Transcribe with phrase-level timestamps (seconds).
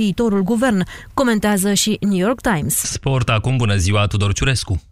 [0.00, 0.82] viitorul guvern,
[1.14, 2.74] comentează și New York Times.
[2.74, 4.82] Sport acum, bună ziua, Tudor Ciurescu!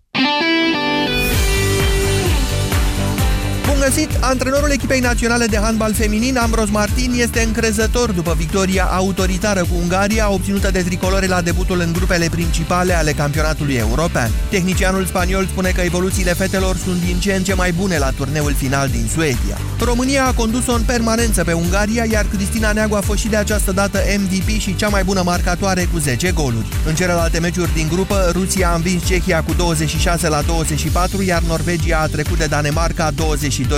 [3.88, 4.10] Găsit!
[4.20, 10.32] Antrenorul echipei naționale de handbal feminin, Ambros Martin, este încrezător după victoria autoritară cu Ungaria
[10.32, 14.30] obținută de tricolore la debutul în grupele principale ale campionatului european.
[14.50, 18.54] Tehnicianul spaniol spune că evoluțiile fetelor sunt din ce în ce mai bune la turneul
[18.54, 19.58] final din Suedia.
[19.80, 23.72] România a condus-o în permanență pe Ungaria, iar Cristina Neagu a fost și de această
[23.72, 26.66] dată MVP și cea mai bună marcatoare cu 10 goluri.
[26.86, 31.98] În celelalte meciuri din grupă, Rusia a învins Cehia cu 26 la 24, iar Norvegia
[31.98, 33.77] a trecut de Danemarca 22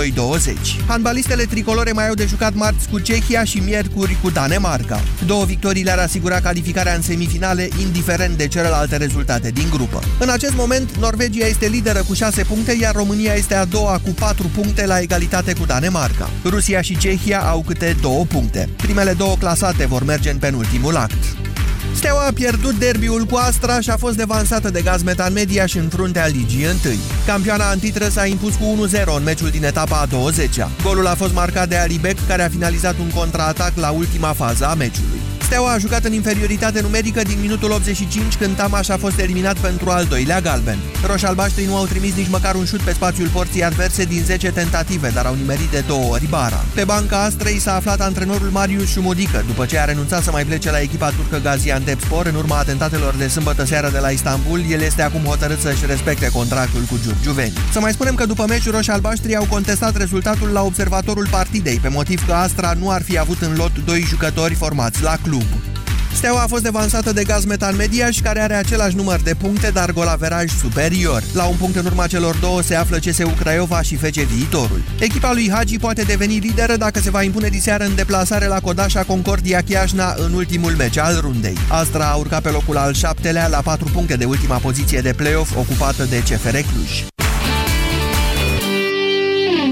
[0.87, 5.01] Handbalistele tricolore mai au de jucat marți cu Cehia și miercuri cu Danemarca.
[5.25, 9.99] Două victorii le-ar asigura calificarea în semifinale, indiferent de celelalte rezultate din grupă.
[10.19, 14.09] În acest moment, Norvegia este lideră cu 6 puncte, iar România este a doua cu
[14.09, 16.29] 4 puncte la egalitate cu Danemarca.
[16.43, 18.69] Rusia și Cehia au câte 2 puncte.
[18.75, 21.50] Primele două clasate vor merge în penultimul act.
[21.93, 25.89] Steaua a pierdut derbiul cu Astra și a fost devansată de Gazmetan Media și în
[25.89, 26.99] fruntea ligii întâi.
[27.25, 30.69] Campioana antitră s-a impus cu 1-0 în meciul din etapa a 20-a.
[30.83, 34.73] Golul a fost marcat de Alibec, care a finalizat un contraatac la ultima fază a
[34.73, 35.30] meciului.
[35.51, 39.89] Steaua a jucat în inferioritate numerică din minutul 85 când Tamaș a fost eliminat pentru
[39.89, 40.77] al doilea galben.
[41.05, 45.09] Roșalbaștrii nu au trimis nici măcar un șut pe spațiul porții adverse din 10 tentative,
[45.09, 46.65] dar au nimerit de două ori bara.
[46.73, 50.71] Pe banca Astrei s-a aflat antrenorul Marius Șumudică, după ce a renunțat să mai plece
[50.71, 55.01] la echipa turcă Gaziantepspor în urma atentatelor de sâmbătă seară de la Istanbul, el este
[55.01, 57.53] acum hotărât să-și respecte contractul cu Giurgiuveni.
[57.71, 62.25] Să mai spunem că după meciul roșalbaștrii au contestat rezultatul la observatorul partidei, pe motiv
[62.25, 65.40] că Astra nu ar fi avut în lot doi jucători formați la club.
[66.21, 69.91] Steaua a fost devansată de Gaz Metal Mediaș, care are același număr de puncte, dar
[69.91, 71.23] golaveraj superior.
[71.33, 74.81] La un punct în urma celor două se află CSU Craiova și FC Viitorul.
[74.99, 79.03] Echipa lui Hagi poate deveni lideră dacă se va impune diseară în deplasare la Codașa
[79.03, 81.57] Concordia Chiajna în ultimul meci al rundei.
[81.69, 85.55] Astra a urcat pe locul al șaptelea la 4 puncte de ultima poziție de play-off
[85.55, 87.20] ocupată de CFR Cluj.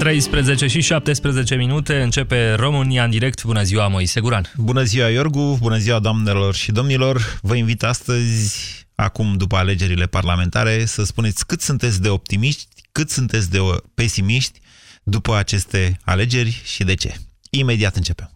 [0.00, 3.44] 13 și 17 minute începe România în direct.
[3.44, 4.52] Bună ziua, Moise Guran.
[4.56, 5.58] Bună ziua, Iorgu.
[5.60, 7.38] Bună ziua, doamnelor și domnilor.
[7.42, 13.50] Vă invit astăzi, acum după alegerile parlamentare, să spuneți cât sunteți de optimiști, cât sunteți
[13.50, 13.58] de
[13.94, 14.60] pesimiști
[15.02, 17.14] după aceste alegeri și de ce.
[17.50, 18.30] Imediat începem.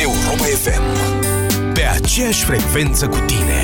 [0.00, 0.82] Europa FM.
[1.72, 3.63] Pe aceeași frecvență cu tine.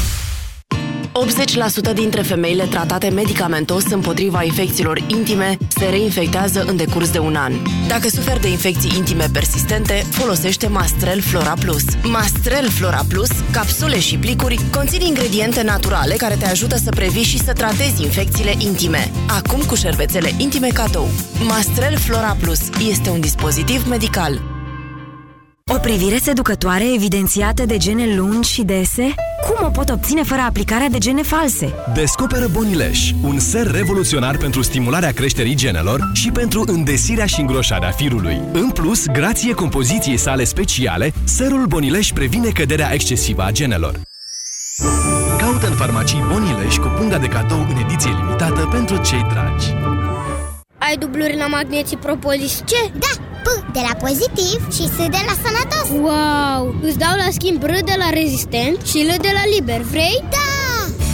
[1.13, 7.53] 80% dintre femeile tratate medicamentos împotriva infecțiilor intime se reinfectează în decurs de un an.
[7.87, 11.83] Dacă suferi de infecții intime persistente, folosește Mastrel Flora Plus.
[12.03, 17.39] Mastrel Flora Plus, capsule și plicuri, conțin ingrediente naturale care te ajută să previi și
[17.39, 19.11] să tratezi infecțiile intime.
[19.27, 21.07] Acum cu șervețele intime cadou.
[21.47, 24.41] Mastrel Flora Plus este un dispozitiv medical.
[25.73, 29.15] O privire seducătoare evidențiată de gene lungi și dese?
[29.45, 31.73] Cum o pot obține fără aplicarea de gene false?
[31.93, 38.41] Descoperă Bonileș, un ser revoluționar pentru stimularea creșterii genelor și pentru îndesirea și îngroșarea firului.
[38.51, 43.99] În plus, grație compoziției sale speciale, serul Bonileș previne căderea excesivă a genelor.
[45.37, 49.67] Caută în farmacii Bonileș cu punga de cadou în ediție limitată pentru cei dragi.
[50.77, 52.91] Ai dubluri la magneții propolis ce?
[52.99, 53.30] Da!
[53.43, 56.75] P de la pozitiv și S de la sănătos Wow!
[56.81, 60.23] Îți dau la schimb R de la rezistent și L de la liber, vrei?
[60.29, 60.50] Da!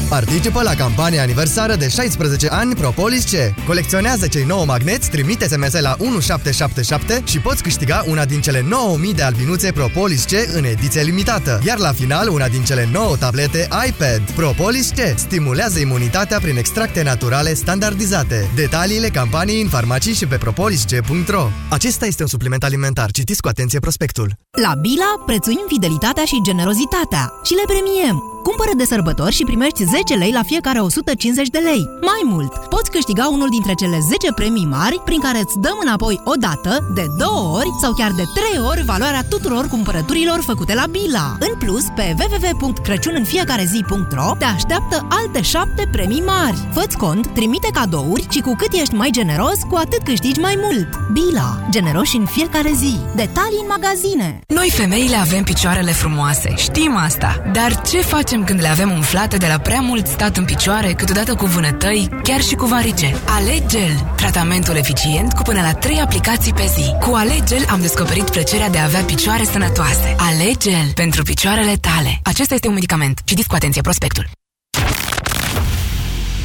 [0.09, 3.65] Participă la campania aniversară de 16 ani Propolis C.
[3.65, 9.13] Colecționează cei 9 magneți, trimite SMS la 1777 și poți câștiga una din cele 9000
[9.13, 11.59] de albinuțe Propolis C în ediție limitată.
[11.65, 14.21] Iar la final, una din cele 9 tablete iPad.
[14.35, 18.51] Propolis C stimulează imunitatea prin extracte naturale standardizate.
[18.55, 23.11] Detaliile campaniei în farmacii și pe propolisc.ro Acesta este un supliment alimentar.
[23.11, 24.33] Citiți cu atenție prospectul.
[24.61, 30.13] La Bila prețuim fidelitatea și generozitatea și le premiem Cumpără de sărbători și primești 10
[30.13, 31.89] lei la fiecare 150 de lei.
[32.01, 36.21] Mai mult, poți câștiga unul dintre cele 10 premii mari prin care îți dăm înapoi
[36.23, 40.85] o dată, de două ori sau chiar de trei ori valoarea tuturor cumpărăturilor făcute la
[40.89, 41.37] Bila.
[41.39, 46.67] În plus, pe www.crăciuninfiecarezi.ro te așteaptă alte 7 premii mari.
[46.73, 50.87] Fă-ți cont, trimite cadouri și cu cât ești mai generos, cu atât câștigi mai mult.
[51.11, 51.67] Bila.
[51.69, 52.97] Generoși în fiecare zi.
[53.15, 54.39] Detalii în magazine.
[54.47, 57.41] Noi femeile avem picioarele frumoase, știm asta.
[57.53, 61.35] Dar ce facem când le avem umflate de la prea mult stat în picioare, câteodată
[61.35, 63.15] cu vânătăi, chiar și cu varice?
[63.25, 66.95] Alegel, tratamentul eficient cu până la 3 aplicații pe zi.
[66.99, 70.15] Cu Alegel am descoperit plăcerea de a avea picioare sănătoase.
[70.17, 72.19] Alegel pentru picioarele tale.
[72.23, 73.19] Acesta este un medicament.
[73.23, 74.29] Citiți cu atenție prospectul.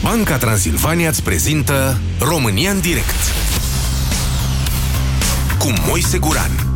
[0.03, 3.33] Banca Transilvania îți prezintă România în direct
[5.59, 6.67] cu Moise Guran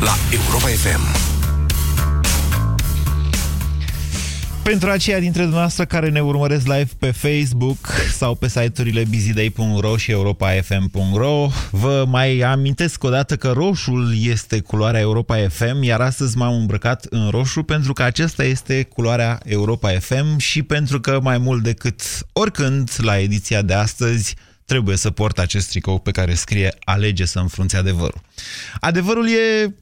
[0.00, 1.27] la Europa FM.
[4.68, 10.10] Pentru aceia dintre dumneavoastră care ne urmăresc live pe Facebook sau pe site-urile busyday.ro și
[10.10, 16.54] europafm.ro, vă mai amintesc o dată că roșul este culoarea Europa FM, iar astăzi m-am
[16.54, 21.62] îmbrăcat în roșu pentru că acesta este culoarea Europa FM și pentru că mai mult
[21.62, 24.34] decât oricând la ediția de astăzi
[24.64, 28.20] trebuie să port acest tricou pe care scrie Alege să înfrunți adevărul.
[28.80, 29.74] Adevărul e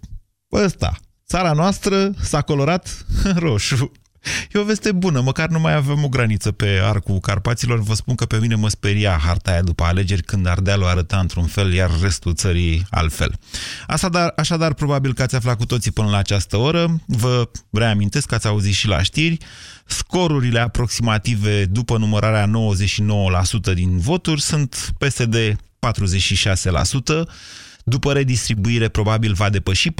[0.52, 0.96] ăsta.
[1.28, 3.92] Țara noastră s-a colorat în roșu.
[4.52, 7.82] E o veste bună, măcar nu mai avem o graniță pe arcul Carpaților.
[7.82, 11.46] Vă spun că pe mine mă speria harta aia după alegeri când Ardealul arăta într-un
[11.46, 13.34] fel, iar restul țării altfel.
[13.86, 17.00] Așadar, așadar, probabil că ați aflat cu toții până la această oră.
[17.06, 19.38] Vă reamintesc că ați auzit și la știri.
[19.86, 22.50] Scorurile aproximative după numărarea
[23.70, 27.28] 99% din voturi sunt PSD 46%,
[27.84, 29.94] după redistribuire probabil va depăși 49%,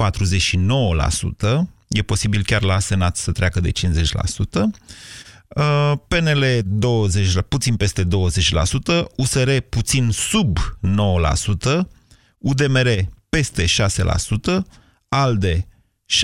[1.87, 4.71] e posibil chiar la Senat să treacă de 50%,
[5.47, 8.07] uh, PNL 20, puțin peste 20%,
[9.15, 11.87] USR puțin sub 9%,
[12.37, 12.89] UDMR
[13.29, 14.65] peste 6%,
[15.09, 15.67] ALDE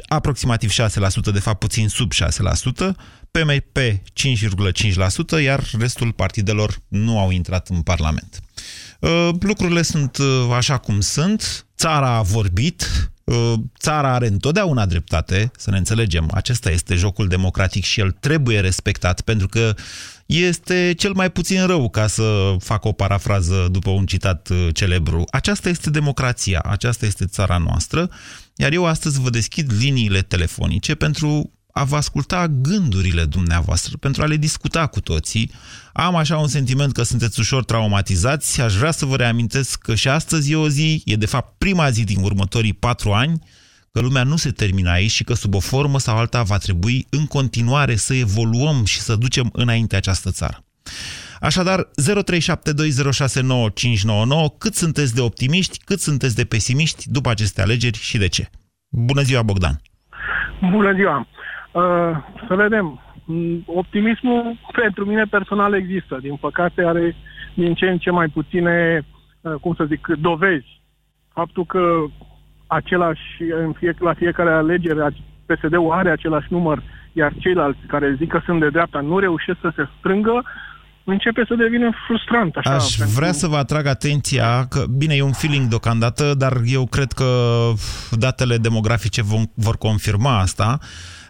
[0.07, 2.95] aproximativ 6%, de fapt puțin sub 6%,
[3.31, 3.77] PMP
[4.13, 8.39] 5,5%, iar restul partidelor nu au intrat în Parlament.
[8.99, 13.12] Uh, lucrurile sunt uh, așa cum sunt, țara a vorbit, Uh,
[13.79, 16.29] țara are întotdeauna dreptate, să ne înțelegem.
[16.33, 19.75] Acesta este jocul democratic și el trebuie respectat, pentru că
[20.25, 25.23] este cel mai puțin rău, ca să fac o parafrază după un citat uh, celebru.
[25.31, 28.09] Aceasta este democrația, aceasta este țara noastră,
[28.55, 34.25] iar eu astăzi vă deschid liniile telefonice pentru a vă asculta gândurile dumneavoastră, pentru a
[34.25, 35.51] le discuta cu toții.
[35.93, 38.61] Am așa un sentiment că sunteți ușor traumatizați.
[38.61, 41.89] Aș vrea să vă reamintesc că și astăzi e o zi, e de fapt prima
[41.89, 43.39] zi din următorii patru ani,
[43.91, 47.07] că lumea nu se termină aici și că sub o formă sau alta va trebui
[47.09, 50.63] în continuare să evoluăm și să ducem înainte această țară.
[51.39, 51.87] Așadar, 0372069599,
[54.57, 58.49] cât sunteți de optimiști, cât sunteți de pesimiști după aceste alegeri și de ce?
[58.89, 59.81] Bună ziua, Bogdan!
[60.71, 61.27] Bună ziua!
[61.73, 62.17] Uh,
[62.47, 63.01] să vedem.
[63.25, 66.17] Mm, optimismul pentru mine personal există.
[66.21, 67.15] Din păcate are
[67.53, 69.05] din ce în ce mai puține,
[69.41, 70.81] uh, cum să zic, dovezi.
[71.33, 72.03] Faptul că
[72.67, 75.15] același, în fie, la fiecare alegere,
[75.45, 76.83] PSD-ul are același număr,
[77.13, 80.43] iar ceilalți care zic că sunt de dreapta nu reușesc să se strângă,
[81.03, 82.55] începe să devină frustrant.
[82.55, 83.15] Așa, Aș pentru...
[83.15, 87.25] vrea să vă atrag atenția că, bine, e un feeling deocamdată, dar eu cred că
[88.11, 89.21] datele demografice
[89.55, 90.77] vor confirma asta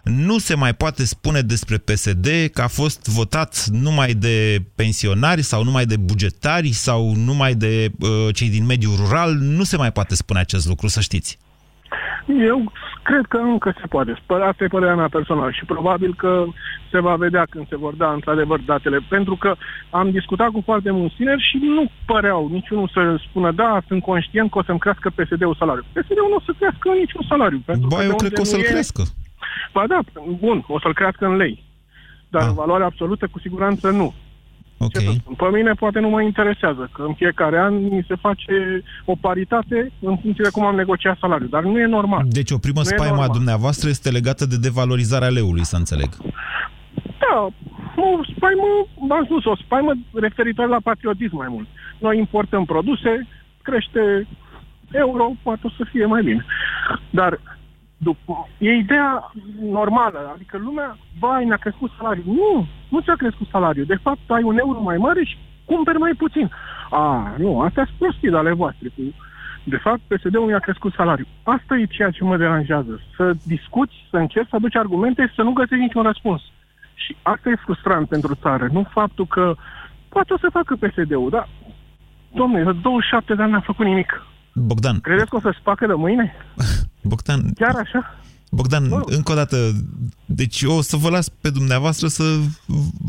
[0.04, 5.64] nu se mai poate spune despre PSD că a fost votat numai de pensionari sau
[5.64, 9.32] numai de bugetari sau numai de uh, cei din mediul rural.
[9.40, 11.38] Nu se mai poate spune acest lucru, să știți.
[12.26, 14.22] Eu cred că încă se poate.
[14.26, 16.44] Asta e părerea mea personală și probabil că
[16.90, 18.98] se va vedea când se vor da într-adevăr datele.
[19.08, 19.54] Pentru că
[19.90, 24.50] am discutat cu foarte mulți tineri și nu păreau niciunul să spună da, sunt conștient
[24.50, 25.84] că o să-mi crească PSD-ul salariu.
[25.92, 27.62] PSD-ul nu o să crească niciun salariu.
[27.64, 28.62] Pentru ba, eu cred că o să-l e...
[28.62, 29.02] crească.
[29.72, 29.98] Ba da,
[30.38, 31.64] bun, o să-l crească în lei.
[32.28, 32.48] Dar ah.
[32.48, 34.14] în valoare absolută, cu siguranță nu.
[34.78, 35.22] Okay.
[35.36, 39.92] Pe mine poate nu mă interesează, că în fiecare an mi se face o paritate
[40.00, 42.24] în funcție de cum am negociat salariul, dar nu e normal.
[42.28, 46.08] Deci o primă spaimă a dumneavoastră este legată de devalorizarea leului, să înțeleg.
[47.18, 47.48] Da,
[47.96, 48.68] o spaimă,
[49.08, 51.66] v-am spus, o spaimă referitoare la patriotism mai mult.
[51.98, 53.28] Noi importăm produse,
[53.62, 54.26] crește
[54.90, 56.44] euro, poate o să fie mai bine.
[57.10, 57.40] Dar
[57.96, 62.24] după, e ideea normală, adică lumea, vai, ne-a crescut salariul.
[62.26, 63.86] Nu, nu ți-a crescut salariul.
[63.86, 66.50] De fapt, ai un euro mai mare și cumperi mai puțin.
[66.90, 68.88] A, nu, astea sunt prostii ale voastre.
[69.64, 71.28] De fapt, PSD-ul mi-a crescut salariul.
[71.42, 73.00] Asta e ceea ce mă deranjează.
[73.16, 76.42] Să discuți, să încerci să aduci argumente și să nu găsești niciun răspuns.
[76.94, 79.54] Și asta e frustrant pentru țară, nu faptul că
[80.08, 81.48] poate o să facă PSD-ul, dar,
[82.32, 84.22] domnule, 27 de ani n-a făcut nimic.
[84.54, 85.00] Bogdan.
[85.00, 86.34] Credeți că o să-și facă de mâine?
[87.10, 87.52] Bogdan.
[87.54, 88.18] Chiar așa?
[88.50, 89.00] Bogdan, oh.
[89.06, 89.56] încă o dată,
[90.24, 92.24] deci eu o să vă las pe dumneavoastră să,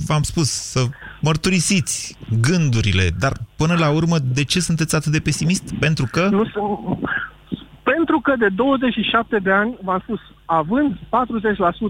[0.07, 0.81] v-am spus, să
[1.21, 5.75] mărturisiți gândurile, dar până la urmă, de ce sunteți atât de pesimist?
[5.79, 6.27] Pentru că...
[6.29, 6.99] Nu sunt...
[7.83, 10.97] Pentru că de 27 de ani, v-am spus, având 40%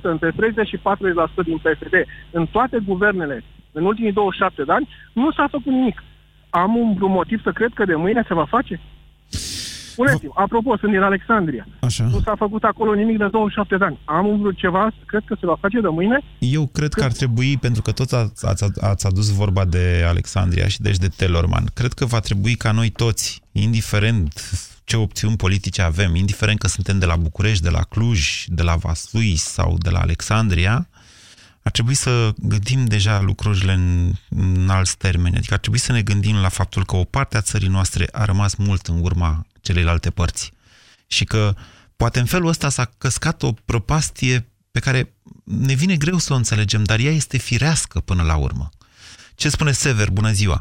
[0.01, 0.81] între 30 și 40%
[1.45, 1.93] din PSD
[2.31, 6.03] în toate guvernele în ultimii 27 de ani, nu s-a făcut nimic.
[6.49, 8.79] Am un motiv să cred că de mâine se va face?
[9.95, 11.67] Spuneți-mi, apropo, sunt din Alexandria.
[11.79, 12.03] Așa.
[12.03, 13.99] Nu s-a făcut acolo nimic de 27 de ani.
[14.05, 16.17] Am vrut ceva, cred că se va face de mâine?
[16.39, 20.67] Eu cred că ar trebui, pentru că toți ați, ați, ați adus vorba de Alexandria
[20.67, 24.33] și deci de Telorman, cred că va trebui ca noi toți, indiferent
[24.83, 28.75] ce opțiuni politice avem, indiferent că suntem de la București, de la Cluj, de la
[28.75, 30.87] Vaslui sau de la Alexandria,
[31.67, 32.11] ar trebui să
[32.53, 35.37] gândim deja lucrurile în, în alți termeni.
[35.37, 38.25] Adică ar trebui să ne gândim la faptul că o parte a țării noastre a
[38.25, 39.31] rămas mult în urma
[39.61, 40.53] celelalte părți.
[41.07, 41.43] Și că
[41.97, 44.35] poate în felul ăsta s-a căscat o prăpastie
[44.71, 44.99] pe care
[45.67, 48.67] ne vine greu să o înțelegem, dar ea este firească până la urmă.
[49.35, 50.09] Ce spune Sever?
[50.09, 50.59] Bună ziua!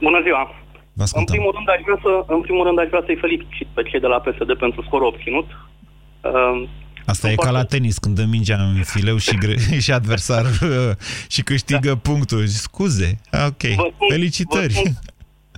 [0.00, 0.42] Bună ziua!
[1.20, 4.00] În primul, rând, aș vrea să, în primul rând, aș vrea să-i felicit pe cei
[4.00, 5.48] de la PSD pentru scorul obținut.
[7.04, 10.44] Uh, Asta e ca la tenis, când dă mingea în fileu și, gre- și adversar
[11.34, 11.96] și câștigă da.
[11.96, 12.46] punctul.
[12.46, 14.72] Scuze, ok, vă spun, felicitări.
[14.72, 14.92] Vă spun,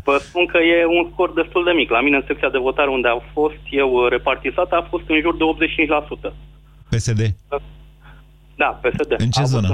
[0.12, 1.90] vă spun că e un scor destul de mic.
[1.90, 5.36] La mine, în secția de votare unde a fost eu repartizat, a fost în jur
[5.36, 5.44] de
[6.30, 6.32] 85%.
[6.90, 7.34] PSD?
[8.56, 9.14] Da, PSD.
[9.18, 9.68] În ce a zonă?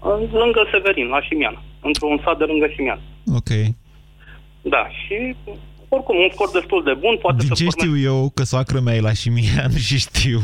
[0.00, 1.62] În, lângă Severin, la Șimian.
[1.80, 3.00] Într-un sat de lângă Șimian.
[3.34, 3.50] Ok.
[4.62, 5.36] Da, și
[5.88, 7.16] oricum, un scor destul de bun.
[7.20, 10.40] Poate Din să ce știu eu, că soacră mea e la Șimian și știu,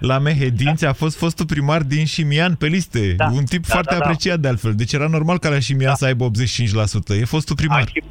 [0.00, 0.88] la Mehedinți da.
[0.88, 3.14] a fost fostul primar din Șimian pe liste.
[3.16, 3.28] Da.
[3.32, 4.04] Un tip da, foarte da, da.
[4.04, 4.74] apreciat de altfel.
[4.74, 5.94] Deci era normal ca la Șimian da.
[5.94, 7.20] să aibă 85%.
[7.20, 7.80] E fostul primar.
[7.80, 8.02] A și,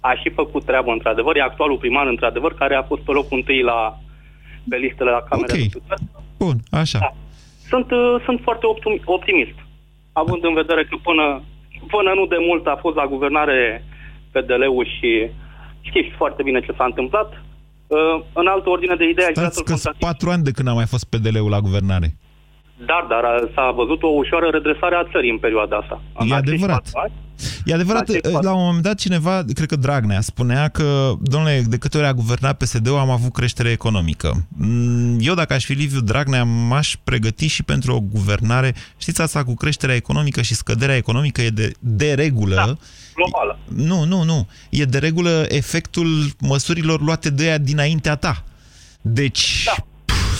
[0.00, 1.36] a și făcut treabă, într-adevăr.
[1.36, 3.98] E actualul primar, într-adevăr, care a fost pe locul întâi la,
[4.68, 5.58] pe listele la Camera okay.
[5.58, 6.04] de Deputați.
[6.38, 6.98] Bun, așa.
[6.98, 7.12] Da.
[7.68, 8.66] Sunt, uh, sunt foarte
[9.04, 9.58] optimist,
[10.12, 11.42] având în vedere că până,
[11.94, 13.84] până nu de mult a fost la guvernare
[14.32, 15.30] PDL-ul și
[15.88, 17.28] știți foarte bine ce s-a întâmplat.
[17.86, 19.30] Uh, în altă ordine de idei...
[19.30, 22.08] Stați că sunt patru ani de când a mai fost PDL-ul la guvernare.
[22.76, 26.02] Da, dar s-a văzut o ușoară redresare a țării în perioada asta.
[26.28, 26.90] E adevărat.
[27.64, 31.98] E adevărat, la un moment dat cineva, cred că Dragnea, spunea că, domnule, de câte
[31.98, 34.46] ori a guvernat PSD-ul am avut creștere economică.
[34.48, 39.44] Mm, eu, dacă aș fi Liviu Dragnea, m-aș pregăti și pentru o guvernare, știți asta
[39.44, 42.54] cu creșterea economică și scăderea economică e de, de regulă.
[42.54, 42.72] Da,
[43.14, 43.58] globală.
[43.68, 44.48] Nu, nu, nu.
[44.70, 46.08] E de regulă efectul
[46.40, 48.44] măsurilor luate de ea dinaintea ta.
[49.00, 49.84] Deci, da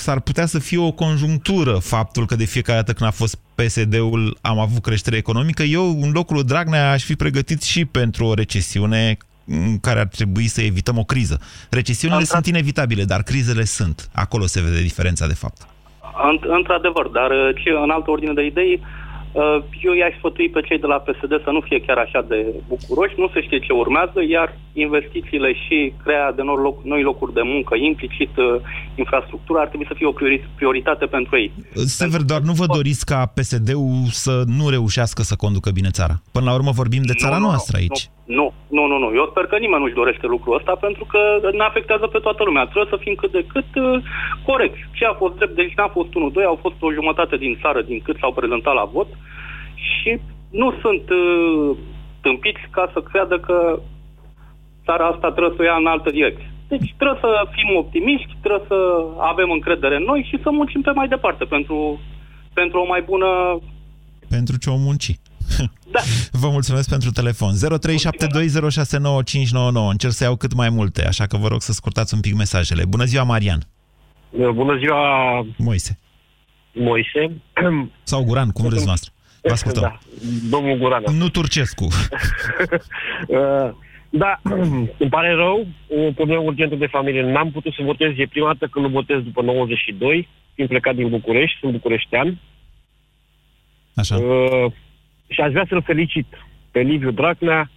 [0.07, 4.37] s-ar putea să fie o conjunctură faptul că de fiecare dată când a fost PSD-ul
[4.41, 5.63] am avut creștere economică.
[5.63, 10.47] Eu, în locul Dragnea, aș fi pregătit și pentru o recesiune în care ar trebui
[10.47, 11.37] să evităm o criză.
[11.71, 14.09] Recesiunile Într sunt inevitabile, dar crizele sunt.
[14.15, 15.61] Acolo se vede diferența, de fapt.
[16.59, 17.31] Într-adevăr, dar
[17.63, 19.06] ce, în altă ordine de idei, Uh,
[19.83, 22.39] eu i-aș sfătui pe cei de la PSD să nu fie chiar așa de
[22.69, 27.33] bucuroși, nu se știe ce urmează, iar investițiile și crearea de noi, loc, noi locuri
[27.33, 28.61] de muncă, implicit uh,
[28.95, 30.15] infrastructura, ar trebui să fie o
[30.57, 31.53] prioritate pentru ei.
[31.75, 36.15] Sever, doar nu vă doriți ca PSD-ul să nu reușească să conducă bine țara?
[36.33, 38.09] Până la urmă vorbim de țara nu, noastră aici.
[38.09, 39.09] Nu, nu, nu, nu, nu.
[39.15, 41.21] Eu sper că nimeni nu-și dorește lucrul ăsta pentru că
[41.53, 42.65] ne afectează pe toată lumea.
[42.65, 44.03] Trebuie să fim cât de cât uh,
[44.45, 44.77] corect.
[44.99, 46.13] Ce a fost drept, deci n-a fost 1-2,
[46.47, 49.09] au fost o jumătate din țară din cât s-au prezentat la vot
[49.75, 51.77] și nu sunt uh,
[52.21, 53.81] tâmpiți ca să creadă că
[54.85, 56.51] țara asta trebuie să o ia în altă direcție.
[56.69, 58.79] Deci trebuie să fim optimiști, trebuie să
[59.19, 62.01] avem încredere în noi și să muncim pe mai departe pentru,
[62.53, 63.29] pentru o mai bună...
[64.29, 65.11] Pentru ce o munci.
[65.91, 66.01] Da.
[66.31, 67.55] Vă mulțumesc pentru telefon.
[67.55, 67.59] 0372069599.
[69.91, 72.85] Încerc să iau cât mai multe, așa că vă rog să scurtați un pic mesajele.
[72.85, 73.61] Bună ziua, Marian.
[74.31, 75.01] Bună ziua,
[75.57, 75.99] Moise.
[76.73, 77.43] Moise.
[78.03, 79.11] Sau Guran, cum vreți noastră.
[79.43, 79.83] Vă ascultăm.
[79.83, 79.99] Da,
[80.51, 81.03] domnul Guran.
[81.19, 81.89] Nu Turcescu.
[83.29, 83.71] Uh,
[84.11, 84.41] da,
[85.03, 87.23] îmi pare rău, o problemă urgentă de familie.
[87.23, 91.09] N-am putut să votez, e prima dată când nu votez după 92, fiind plecat din
[91.09, 92.39] București, sunt bucureștean.
[93.95, 94.17] Așa.
[94.17, 94.73] Uh,
[95.27, 96.27] și aș vrea să-l felicit
[96.71, 97.71] pe Liviu Dragnea,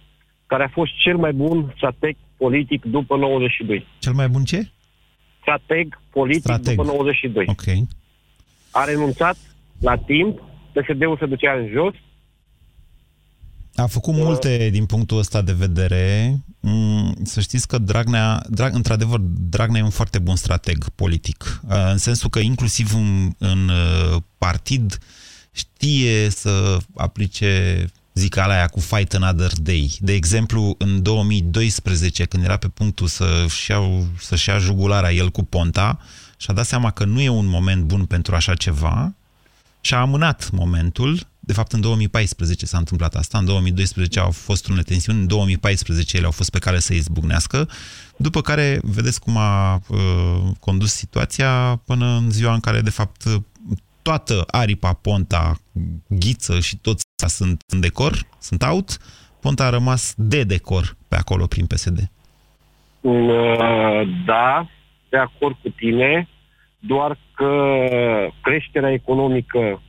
[0.46, 3.86] care a fost cel mai bun strateg politic după 92.
[3.98, 4.68] Cel mai bun ce?
[5.40, 6.76] Strateg politic strateg.
[6.76, 7.44] după 92.
[7.48, 7.88] Ok.
[8.70, 9.36] A renunțat
[9.80, 10.42] la timp,
[10.72, 11.94] PSD-ul se ducea în jos.
[13.74, 14.20] A făcut uh.
[14.22, 16.34] multe din punctul ăsta de vedere.
[16.60, 21.60] Mm, să știți că Dragnea, Drag, într-adevăr, Dragnea e un foarte bun strateg politic.
[21.68, 24.98] Uh, în sensul că inclusiv în, în uh, partid
[25.52, 29.96] știe să aplice zicala aia cu fight another day.
[30.00, 33.80] De exemplu, în 2012, când era pe punctul să-și ia,
[34.18, 35.98] să-și ia jugulara el cu Ponta,
[36.36, 39.14] și-a dat seama că nu e un moment bun pentru așa ceva
[39.80, 41.28] și a amânat momentul.
[41.40, 46.16] De fapt, în 2014 s-a întâmplat asta, în 2012 au fost unele tensiuni, în 2014
[46.16, 47.68] ele au fost pe care să izbucnească,
[48.16, 53.24] după care vedeți cum a uh, condus situația până în ziua în care, de fapt,
[54.10, 55.52] toată aripa, Ponta,
[56.08, 58.88] Ghiță și toți sunt în decor, sunt out,
[59.40, 61.98] Ponta a rămas de decor pe acolo prin PSD.
[63.00, 64.66] Uh, da,
[65.08, 66.28] de acord cu tine,
[66.78, 67.52] doar că
[68.42, 69.82] creșterea economică,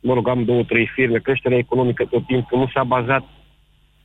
[0.00, 3.24] mă rog, am două, trei firme, creșterea economică tot timpul nu s-a bazat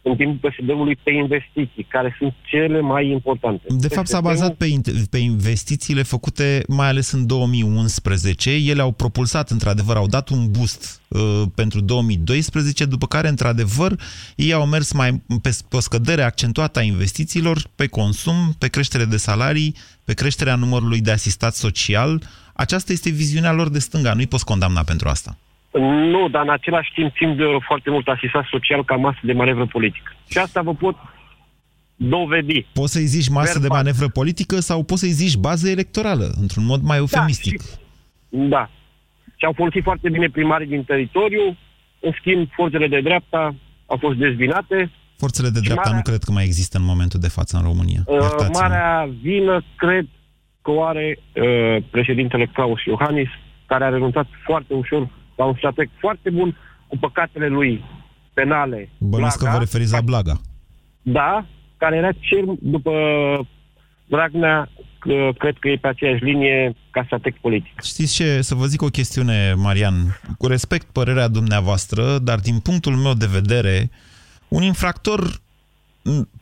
[0.09, 3.63] în timpul PSD-ului pe investiții, care sunt cele mai importante.
[3.69, 4.65] De fapt, s-a bazat pe,
[5.09, 8.51] pe investițiile făcute mai ales în 2011.
[8.51, 11.19] Ele au propulsat, într-adevăr, au dat un boost uh,
[11.55, 13.99] pentru 2012, după care, într-adevăr,
[14.35, 19.05] ei au mers mai pe, pe o scădere accentuată a investițiilor, pe consum, pe creștere
[19.05, 22.21] de salarii, pe creșterea numărului de asistat social.
[22.53, 25.37] Aceasta este viziunea lor de stânga, nu-i poți condamna pentru asta.
[25.79, 29.65] Nu, dar în același timp țin de foarte mult asistat social ca masă de manevră
[29.65, 30.15] politică.
[30.29, 30.95] Și asta vă pot
[31.95, 32.65] dovedi.
[32.73, 33.69] Poți să-i zici masă Verbal.
[33.69, 37.61] de manevră politică sau poți să-i zici bază electorală, într-un mod mai eufemistic.
[37.61, 38.69] Da, și, da.
[39.35, 41.57] Și au folosit foarte bine primarii din teritoriu,
[41.99, 43.55] în schimb, forțele de dreapta
[43.85, 44.91] au fost dezbinate.
[45.17, 48.01] Forțele de dreapta marea, nu cred că mai există în momentul de față în România.
[48.05, 50.05] Uh, marea vină, cred
[50.61, 53.27] că o are uh, președintele Claus Iohannis,
[53.65, 57.83] care a renunțat foarte ușor la un strateg foarte bun cu păcatele lui
[58.33, 58.89] penale.
[58.97, 60.35] Bănuiesc că vă referiți la Blaga.
[61.01, 61.45] Da,
[61.77, 62.91] care era cel, după
[64.05, 67.81] Dragnea, că, cred că e pe aceeași linie ca strateg politic.
[67.81, 68.41] Știți ce?
[68.41, 69.95] Să vă zic o chestiune, Marian.
[70.37, 73.89] Cu respect părerea dumneavoastră, dar din punctul meu de vedere,
[74.47, 75.39] un infractor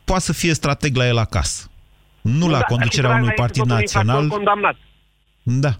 [0.04, 1.70] poate să fie strateg la el acasă.
[2.20, 4.28] Nu da, la conducerea unui partid național.
[4.28, 4.76] condamnat.
[5.42, 5.70] Da.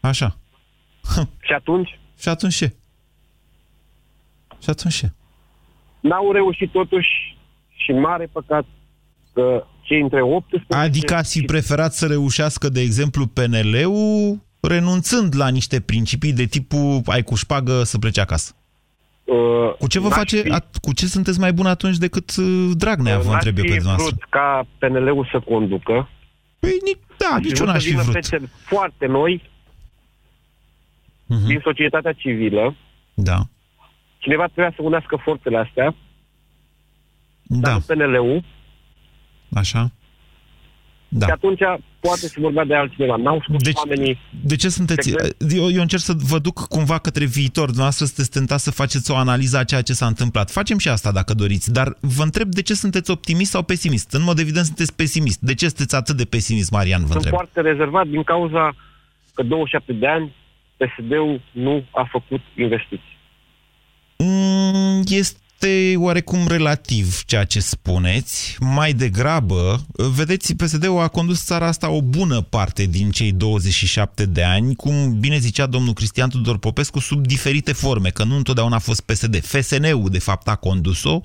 [0.00, 0.36] Așa.
[1.46, 1.98] Și atunci?
[2.18, 2.74] Și atunci ce?
[4.62, 5.12] Și atunci ce?
[6.00, 7.36] N-au reușit totuși
[7.76, 8.64] și mare păcat
[9.32, 10.74] că cei între 18...
[10.74, 17.00] Adică ați fi preferat să reușească, de exemplu, PNL-ul renunțând la niște principii de tipul
[17.06, 18.52] ai cu șpagă să plece acasă.
[19.24, 20.50] Uh, cu ce vă face, fi,
[20.80, 24.16] cu ce sunteți mai bun atunci decât uh, Dragnea, uh, vă întreb eu pe dumneavoastră?
[24.16, 26.08] vrut ca PNL-ul să conducă.
[26.58, 26.70] Păi,
[27.18, 28.50] da, nici n-aș fi vrut.
[28.64, 29.50] foarte noi,
[31.28, 31.46] uh-huh.
[31.46, 32.76] din societatea civilă.
[33.14, 33.38] Da.
[34.18, 35.94] Cineva trebuia să unească forțele astea.
[37.42, 37.68] Da.
[37.68, 38.44] Dar PNL-ul.
[39.52, 39.90] Așa.
[41.08, 41.26] Da.
[41.26, 41.60] Și atunci
[42.00, 43.16] poate să vorbea de altcineva.
[43.16, 44.18] N-au spus deci, oamenii...
[44.44, 45.14] De ce sunteți...
[45.56, 47.64] Eu, eu încerc să vă duc cumva către viitor.
[47.64, 50.50] Dumneavoastră sunteți tentat să faceți o analiză a ceea ce s-a întâmplat.
[50.50, 54.12] Facem și asta dacă doriți, dar vă întreb de ce sunteți optimist sau pesimist.
[54.12, 55.40] În mod evident sunteți pesimist.
[55.40, 57.34] De ce sunteți atât de pesimist, Marian, vă Sunt întreb?
[57.34, 58.74] foarte rezervat din cauza
[59.34, 60.34] că 27 de ani
[60.78, 63.16] PSD-ul nu a făcut investiții.
[64.18, 68.56] Mm, este oarecum relativ ceea ce spuneți.
[68.60, 69.86] Mai degrabă,
[70.16, 75.20] vedeți, PSD-ul a condus țara asta o bună parte din cei 27 de ani, cum
[75.20, 79.40] bine zicea domnul Cristian Tudor Popescu, sub diferite forme, că nu întotdeauna a fost PSD.
[79.40, 81.20] FSN-ul, de fapt, a condus-o,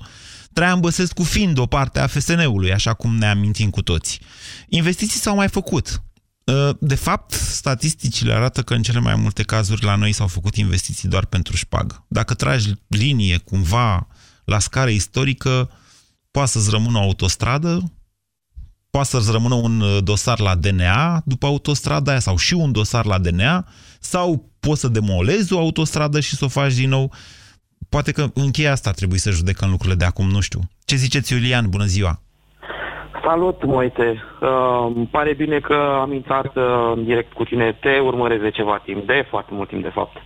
[0.52, 4.20] Traian Băsescu fiind o parte a FSN-ului, așa cum ne amintim cu toți.
[4.68, 6.02] Investiții s-au mai făcut.
[6.44, 10.56] Uh, de fapt, statisticile arată că în cele mai multe cazuri la noi s-au făcut
[10.56, 12.04] investiții doar pentru șpagă.
[12.08, 14.06] Dacă tragi linie cumva
[14.44, 15.70] la scară istorică,
[16.30, 17.92] poate să-ți rămână o autostradă,
[18.90, 23.04] poate să-ți rămână un uh, dosar la DNA după autostrada aia sau și un dosar
[23.04, 23.68] la DNA
[24.00, 27.12] sau poți să demolezi o autostradă și să o faci din nou.
[27.88, 30.70] Poate că în cheia asta trebuie să judecăm lucrurile de acum, nu știu.
[30.84, 31.68] Ce ziceți, Iulian?
[31.68, 32.22] Bună ziua!
[33.26, 34.22] Salut, Moite.
[34.40, 37.72] Uh, îmi pare bine că am intrat uh, în direct cu tine.
[37.80, 40.16] Te urmăresc de ceva timp, de foarte mult timp, de fapt.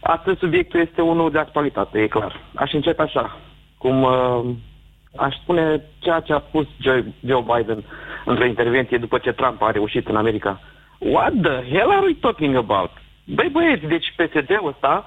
[0.00, 2.40] Astăzi subiectul este unul de actualitate, e clar.
[2.54, 3.36] Aș începe așa,
[3.78, 4.40] cum uh,
[5.16, 7.84] aș spune ceea ce a spus Joe, Joe Biden
[8.24, 10.60] într-o intervenție după ce Trump a reușit în America.
[10.98, 12.90] What the hell are we talking about?
[13.24, 15.04] Băi băieți, deci PSD-ul ăsta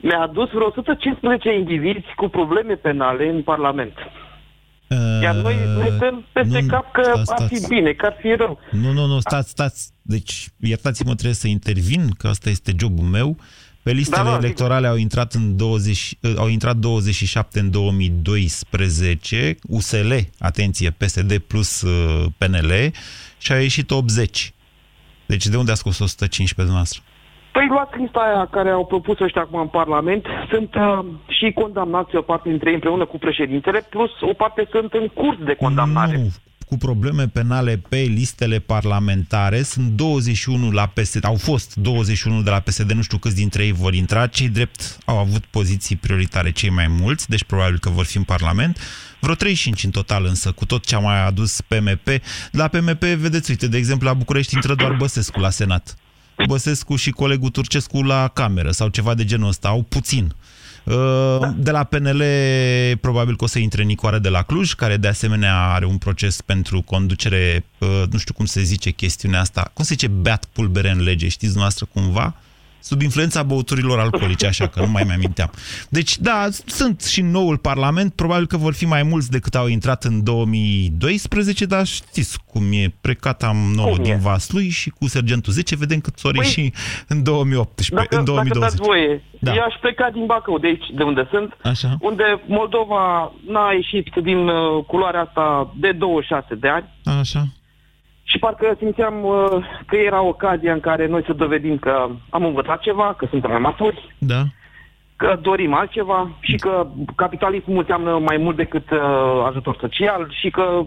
[0.00, 3.98] mi-a adus vreo 115 indivizi cu probleme penale în Parlament.
[5.22, 8.28] Iar noi ne dăm peste nu, cap că stați, ar fi bine, că ar fi
[8.28, 8.58] rău.
[8.70, 9.90] Nu, nu, nu, stați, stați.
[10.02, 13.36] Deci, iertați-mă, trebuie să intervin, că asta este jobul meu.
[13.82, 20.12] Pe listele da, da, electorale au intrat, în 20, au intrat 27 în 2012, USL,
[20.38, 22.72] atenție, PSD plus uh, PNL,
[23.38, 24.52] și a ieșit 80.
[25.26, 27.02] Deci de unde a scos 115 pe dumneavoastră?
[27.56, 32.16] Păi luați lista aia care au propus ăștia acum în Parlament, sunt uh, și condamnați
[32.16, 36.16] o parte dintre ei împreună cu președintele, plus o parte sunt în curs de condamnare.
[36.16, 36.28] Nu,
[36.66, 42.60] cu probleme penale pe listele parlamentare sunt 21 la PSD, au fost 21 de la
[42.60, 46.70] PSD, nu știu câți dintre ei vor intra, cei drept au avut poziții prioritare cei
[46.70, 48.78] mai mulți, deci probabil că vor fi în Parlament,
[49.20, 52.08] vreo 35 în total însă, cu tot ce a mai adus PMP.
[52.50, 55.96] La PMP, vedeți, uite, de exemplu, la București intră doar Băsescu la Senat.
[56.46, 60.34] Băsescu și colegul Turcescu la cameră sau ceva de genul ăsta, au puțin.
[60.84, 62.22] Uh, de la PNL
[63.00, 66.40] probabil că o să intre Nicoare de la Cluj, care de asemenea are un proces
[66.40, 70.90] pentru conducere, uh, nu știu cum se zice chestiunea asta, cum se zice beat pulbere
[70.90, 72.34] în lege, știți noastră cumva?
[72.84, 75.50] Sub influența băuturilor alcoolice, așa că nu mai mi-aminteam.
[75.88, 79.66] Deci, da, sunt și în noul Parlament, probabil că vor fi mai mulți decât au
[79.66, 84.02] intrat în 2012, dar știți cum e, precata nouă Cum e?
[84.02, 86.72] din Vaslui și cu Sergentul 10, vedem cât s-o Păi, și
[87.08, 88.52] în 2018, Dacă, în 2020.
[88.52, 89.50] dacă dați voie, Da.
[89.50, 89.56] da.
[89.56, 91.96] eu aș pleca din Bacău, de aici, de unde sunt, Așa.
[92.00, 96.86] unde Moldova n-a ieșit din uh, culoarea asta de 26 de ani
[97.20, 97.46] Așa.
[98.24, 102.80] Și parcă simțeam uh, că era ocazia în care noi să dovedim că am învățat
[102.80, 104.42] ceva, că suntem mai maturi, Da.
[105.16, 110.84] că dorim altceva și că capitalismul înseamnă mai mult decât uh, ajutor social și că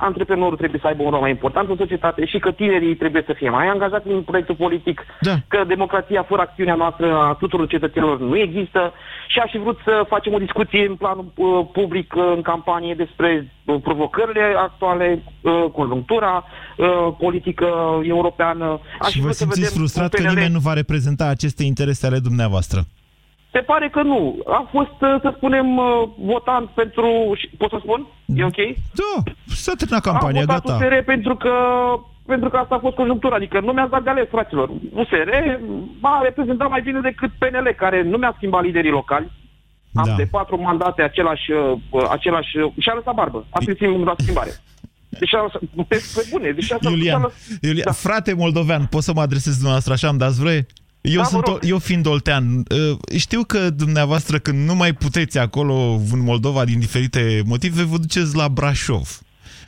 [0.00, 3.32] antreprenorul trebuie să aibă un rol mai important în societate și că tinerii trebuie să
[3.32, 5.34] fie mai angajați în proiectul politic, da.
[5.48, 8.92] că democrația fără acțiunea noastră a tuturor cetățenilor nu există
[9.28, 12.94] și aș fi vrut să facem o discuție în planul uh, public uh, în campanie
[12.94, 16.44] despre uh, provocările actuale, uh, conjunctura
[16.76, 16.86] uh,
[17.18, 17.68] politică
[18.02, 18.80] europeană.
[19.00, 20.72] Aș Și fi vă vrut să simțiți vedem frustrat un că PNL nimeni nu va
[20.72, 22.80] reprezenta aceste interese ale dumneavoastră.
[23.52, 24.38] Se pare că nu.
[24.46, 25.84] A fost, uh, să spunem, uh,
[26.18, 27.32] votant pentru...
[27.36, 28.06] și- Pot să spun?
[28.26, 28.60] E ok?
[29.00, 30.84] Da, s-a terminat campania, Am votat gata.
[30.84, 31.52] USR pentru că,
[32.26, 33.34] pentru că asta a fost conjunctura.
[33.34, 34.68] Adică nu mi-ați dat de ales, fraților.
[34.94, 35.30] USR
[36.00, 39.30] m-a reprezentat mai bine decât PNL, care nu mi-a schimbat liderii locali.
[39.94, 40.14] Am Da.
[40.14, 43.46] de patru mandate același, uh, același uh, și-a lăsat barbă.
[43.50, 44.50] Asta e singura schimbare.
[45.18, 47.92] Deci a lăsat, pe, pe bune, deci asta Iulian, a Iulian da.
[47.92, 50.66] frate moldovean, pot să mă adresez dumneavoastră așa, îmi dați voie?
[51.00, 51.54] Eu, Da, vă sunt, rog.
[51.62, 52.56] o- eu fiind oltean,
[52.90, 57.96] uh, știu că dumneavoastră când nu mai puteți acolo în Moldova din diferite motive, vă
[57.98, 59.18] duceți la Brașov.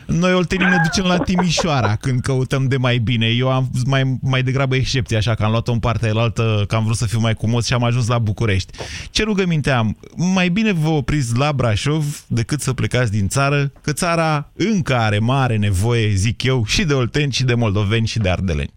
[0.07, 3.27] Noi oltenii ne ducem la Timișoara când căutăm de mai bine.
[3.27, 6.85] Eu am mai, mai degrabă excepție, așa că am luat-o în partea elaltă, că am
[6.85, 8.73] vrut să fiu mai comos și am ajuns la București.
[9.11, 9.97] Ce rugăminte am?
[10.17, 15.19] Mai bine vă opriți la Brașov decât să plecați din țară, că țara încă are
[15.19, 18.73] mare nevoie, zic eu, și de olteni, și de moldoveni, și de ardeleni.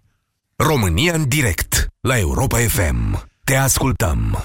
[0.63, 3.27] România în direct la Europa FM.
[3.43, 4.37] Te ascultăm.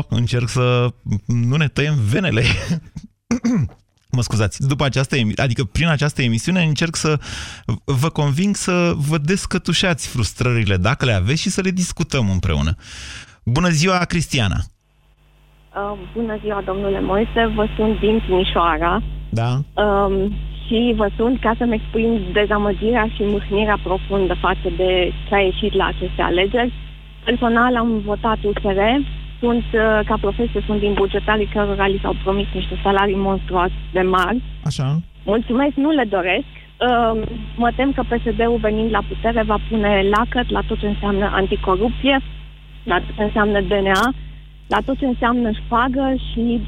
[0.00, 0.88] 0372069599 Încerc să
[1.26, 2.42] nu ne tăiem venele.
[4.16, 7.18] Mă scuzați, după această emi- adică prin această emisiune încerc să
[7.84, 12.74] vă conving să vă descătușați frustrările dacă le aveți și să le discutăm împreună.
[13.44, 14.56] Bună ziua, Cristiana!
[14.56, 19.62] Uh, bună ziua, domnule Moise, vă sunt din Timișoara Da?
[19.82, 20.32] um,
[20.68, 25.72] și vă sunt ca să-mi exprim dezamăgirea și mâhnirea profundă față de ce a ieșit
[25.74, 26.72] la aceste alegeri.
[27.24, 28.80] Personal am votat USR,
[29.40, 34.00] sunt, uh, ca profesie, sunt din bugetarii cărora li s-au promis niște salarii monstruoase de
[34.00, 34.42] mari.
[34.64, 34.98] Așa.
[35.24, 36.50] Mulțumesc, nu le doresc.
[36.88, 37.18] Um,
[37.56, 42.20] mă tem că PSD-ul venind la putere va pune lacăt la tot ce înseamnă anticorupție,
[42.82, 44.14] la tot ce înseamnă DNA,
[44.66, 46.60] la tot ce înseamnă șpagă și,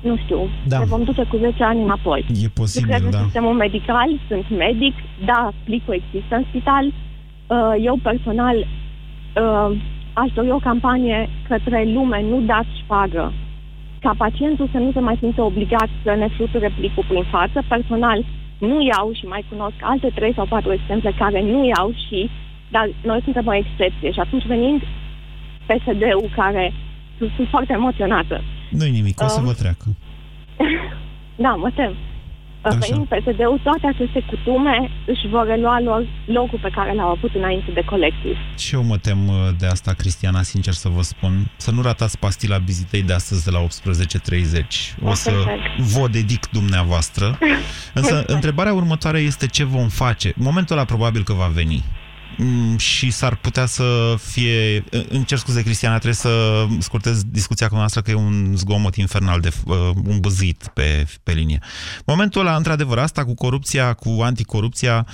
[0.00, 0.78] nu știu, Da.
[0.78, 2.24] ne vom duce cu 10 ani înapoi.
[2.44, 3.18] E posibil, Lucrez în da.
[3.18, 6.86] sistemul medical, sunt medic, da, plicul există în spital.
[6.86, 9.76] Uh, Eu personal uh,
[10.12, 13.32] aș dori o campanie către lume, nu dați șpagă.
[14.00, 17.62] Ca pacientul să nu se mai simte obligat să ne fluture plicul prin față.
[17.68, 18.24] Personal
[18.58, 22.30] nu iau și mai cunosc alte trei sau patru exemple care nu iau și,
[22.70, 24.80] dar noi suntem o excepție și atunci venind
[25.66, 26.72] PSD-ul care
[27.18, 28.42] sunt, sunt foarte emoționată.
[28.70, 29.84] Nu-i nimic, o să Um, vă treacă.
[31.36, 31.94] Da, mă tem.
[32.62, 37.70] Venind PSD-ul, toate aceste cutume își vor relua lor locul pe care l-au avut înainte
[37.70, 38.36] de colectiv.
[38.56, 41.50] Și eu mă tem uh, de asta, Cristiana, sincer să vă spun.
[41.56, 43.66] Să nu ratați pastila vizitei de astăzi de la 18.30.
[45.02, 45.78] O să Perfect.
[45.98, 47.38] vă dedic dumneavoastră.
[47.94, 50.32] Însă, întrebarea următoare este ce vom face.
[50.36, 51.84] Momentul ăla probabil că va veni.
[52.36, 54.84] Mm, Și s-ar putea să fie...
[55.08, 59.40] Îmi cer scuze, Cristiana, trebuie să scurtez discuția cu noastră că e un zgomot infernal,
[59.40, 61.58] de uh, un băzit pe, pe linie.
[62.04, 65.06] Momentul ăla, într-adevăr, asta cu corupția, cu anticorupția,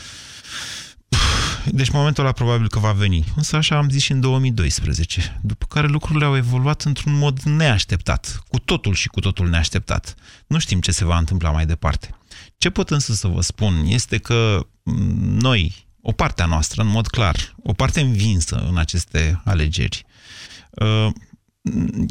[1.64, 3.24] deci momentul ăla probabil că va veni.
[3.37, 8.42] Însă așa am zis și în 2012, după care lucrurile au evoluat într-un mod neașteptat,
[8.48, 10.14] cu totul și cu totul neașteptat.
[10.46, 12.14] Nu știm ce se va întâmpla mai departe.
[12.59, 14.92] Ce pot însă să vă spun este că m,
[15.40, 20.05] noi, o parte a noastră, în mod clar, o parte învinsă în aceste alegeri.
[20.71, 21.09] Uh,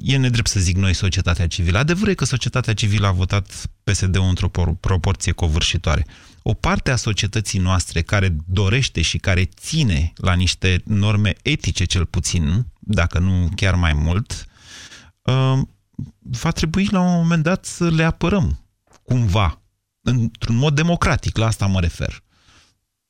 [0.04, 1.78] e nedrept să zic noi societatea civilă.
[1.78, 6.06] Adevărul e că societatea civilă a votat PSD-ul într-o proporție covârșitoare.
[6.42, 12.06] O parte a societății noastre care dorește și care ține la niște norme etice cel
[12.06, 14.46] puțin, dacă nu chiar mai mult,
[15.22, 15.60] uh,
[16.20, 18.66] va trebui la un moment dat să le apărăm
[19.04, 19.62] cumva,
[20.02, 22.23] într-un mod democratic, la asta mă refer.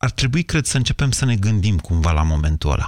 [0.06, 2.88] Ar trebui, cred, să începem să ne gândim cumva la momentul ăla.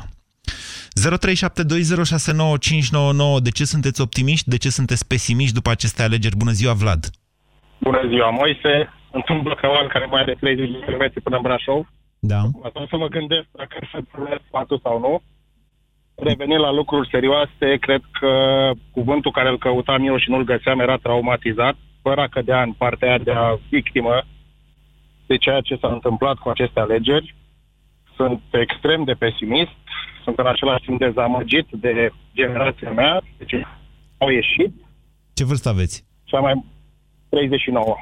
[3.39, 3.43] 0372069599.
[3.47, 4.49] De ce sunteți optimiști?
[4.54, 6.41] De ce sunteți pesimiști după aceste alegeri?
[6.43, 7.04] Bună ziua, Vlad!
[7.88, 8.73] Bună ziua, Moise!
[9.12, 11.82] Sunt un blocăvan care mai are 30 de km până în Brașov.
[12.19, 12.41] Da.
[12.63, 15.21] Atunci să mă gândesc dacă să primesc sfatul sau nu.
[16.15, 18.32] Revenind la lucruri serioase, cred că
[18.91, 23.17] cuvântul care îl căutam eu și nu-l găseam era traumatizat, fără a cădea în partea
[23.17, 24.23] de a victimă
[25.27, 27.35] de ceea ce s-a întâmplat cu aceste alegeri.
[28.15, 29.77] Sunt extrem de pesimist,
[30.23, 33.53] sunt în același timp dezamăgit de generația mea, deci
[34.17, 34.73] au ieșit.
[35.33, 36.05] Ce vârstă aveți?
[36.23, 36.65] Cea mai
[37.29, 37.95] 39.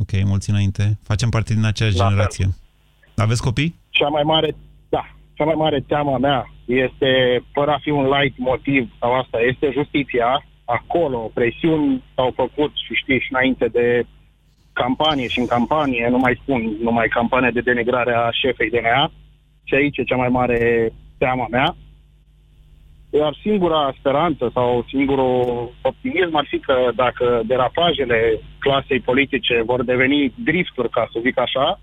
[0.00, 0.98] Ok, mulți înainte.
[1.02, 2.44] Facem parte din aceeași La generație.
[2.44, 3.24] Fel.
[3.24, 3.74] Aveți copii?
[3.90, 4.56] Cea mai mare,
[4.88, 9.38] da, cea mai mare teama mea este, fără a fi un light motiv sau asta,
[9.40, 10.44] este justiția.
[10.64, 14.06] Acolo presiuni s-au făcut și știi și înainte de
[14.82, 19.10] campanie și în campanie, nu mai spun numai campanie de denigrare a șefei DNA,
[19.64, 21.76] și aici e cea mai mare teama mea.
[23.10, 30.32] Iar singura speranță sau singurul optimism ar fi că dacă derapajele clasei politice vor deveni
[30.44, 31.80] drifturi, ca să zic așa,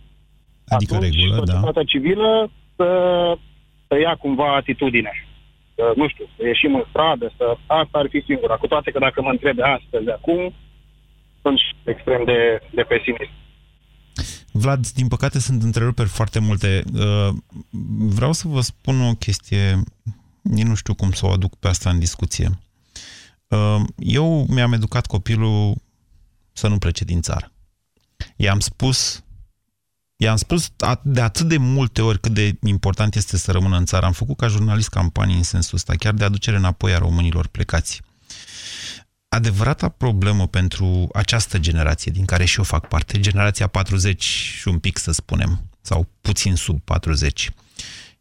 [0.67, 1.91] adică atunci regulă, societatea da.
[1.93, 2.89] civilă să,
[3.87, 5.11] să ia cumva atitudine.
[5.75, 7.57] Să, nu știu, să ieșim în stradă, să...
[7.65, 8.55] Asta ar fi singura.
[8.55, 10.53] Cu toate că dacă mă întrebe astăzi, de acum,
[11.41, 13.31] sunt extrem de, de pesimist.
[14.51, 16.83] Vlad, din păcate sunt întreruperi foarte multe.
[16.93, 17.33] Uh,
[17.97, 19.83] vreau să vă spun o chestie,
[20.41, 22.49] nu știu cum să o aduc pe asta în discuție.
[23.47, 25.75] Uh, eu mi-am educat copilul
[26.51, 27.51] să nu plece din țară.
[28.35, 29.21] I-am spus
[30.19, 30.69] I-am spus
[31.01, 34.05] de atât de multe ori cât de important este să rămână în țară.
[34.05, 38.01] Am făcut ca jurnalist campanii în sensul ăsta, chiar de aducere înapoi a românilor plecați
[39.37, 44.79] adevărata problemă pentru această generație din care și eu fac parte, generația 40 și un
[44.79, 47.49] pic să spunem, sau puțin sub 40,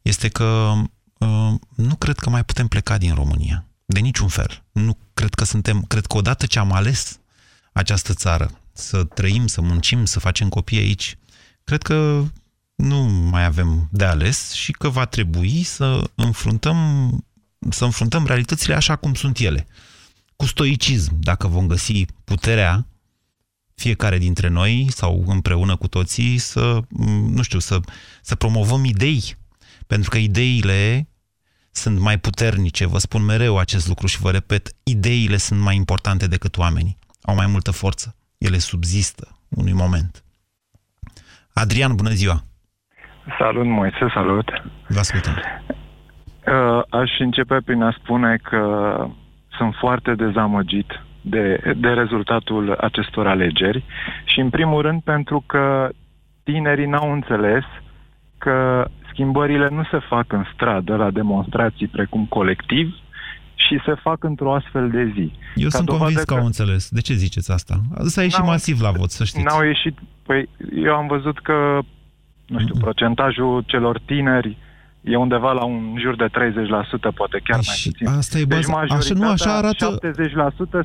[0.03, 0.73] este că
[1.19, 3.65] uh, nu cred că mai putem pleca din România.
[3.85, 4.65] De niciun fel.
[4.73, 7.19] Nu cred că suntem, cred că odată ce am ales
[7.73, 11.19] această țară, să trăim, să muncim, să facem copii aici,
[11.65, 12.25] cred că
[12.75, 17.11] nu mai avem de ales și că va trebui să înfruntăm,
[17.71, 19.67] să înfruntăm realitățile așa cum sunt ele
[20.37, 22.87] cu stoicism, dacă vom găsi puterea
[23.75, 26.81] fiecare dintre noi sau împreună cu toții să,
[27.35, 27.81] nu știu, să,
[28.23, 29.23] să promovăm idei.
[29.87, 31.09] Pentru că ideile
[31.71, 36.27] sunt mai puternice, vă spun mereu acest lucru și vă repet, ideile sunt mai importante
[36.27, 36.99] decât oamenii.
[37.23, 38.17] Au mai multă forță.
[38.39, 40.25] Ele subzistă unui moment.
[41.53, 42.41] Adrian, bună ziua!
[43.39, 44.49] Salut, Moise, salut!
[44.89, 45.35] Vă ascultăm!
[46.47, 48.61] Uh, aș începe prin a spune că
[49.57, 53.85] sunt foarte dezamăgit de, de rezultatul acestor alegeri
[54.25, 55.89] și, în primul rând, pentru că
[56.43, 57.65] tinerii n-au înțeles
[58.39, 62.95] că schimbările nu se fac în stradă, la demonstrații precum colectiv,
[63.57, 65.33] și se fac într-o astfel de zi.
[65.55, 66.89] Eu Ca sunt convins că, că au înțeles.
[66.91, 67.81] De ce ziceți asta?
[68.05, 69.45] S-a ieșit masiv la vot, să știți.
[69.45, 69.99] N-au ieșit...
[70.23, 71.79] Păi, eu am văzut că,
[72.47, 72.81] nu știu, mm-hmm.
[72.81, 74.57] procentajul celor tineri
[75.07, 76.29] e undeva la un jur de 30%,
[77.15, 78.07] poate chiar mai puțin.
[78.07, 78.81] Asta e baza.
[78.81, 79.99] Deci așa, nu, așa arată...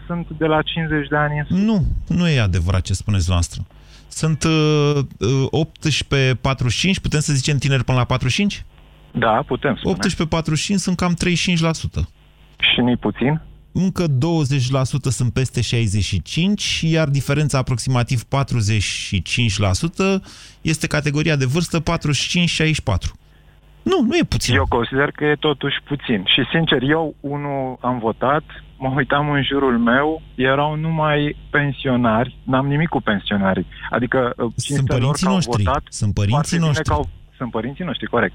[0.02, 1.58] 70% sunt de la 50 de ani în sus.
[1.58, 3.62] Nu, nu e adevărat ce spuneți noastră.
[4.08, 5.68] Sunt uh,
[6.98, 8.66] 18-45, putem să zicem tineri până la 45?
[9.12, 9.96] Da, putem spune.
[10.44, 12.04] 18-45 sunt cam 35%.
[12.74, 13.42] Și nu puțin?
[13.72, 14.10] Încă 20%
[15.02, 18.26] sunt peste 65, iar diferența aproximativ 45%
[20.62, 21.84] este categoria de vârstă 45-64.
[23.84, 24.56] Nu, nu e puțin.
[24.56, 26.24] Eu consider că e totuși puțin.
[26.26, 28.44] Și sincer, eu, unul, am votat,
[28.78, 33.68] mă uitam în jurul meu, erau numai pensionari, n-am nimic cu pensionarii.
[33.90, 35.64] Adică, uh, sunt părinții lor noștri.
[35.64, 36.92] Votat, sunt părinții noștri.
[36.92, 38.34] Au, sunt părinții noștri, corect.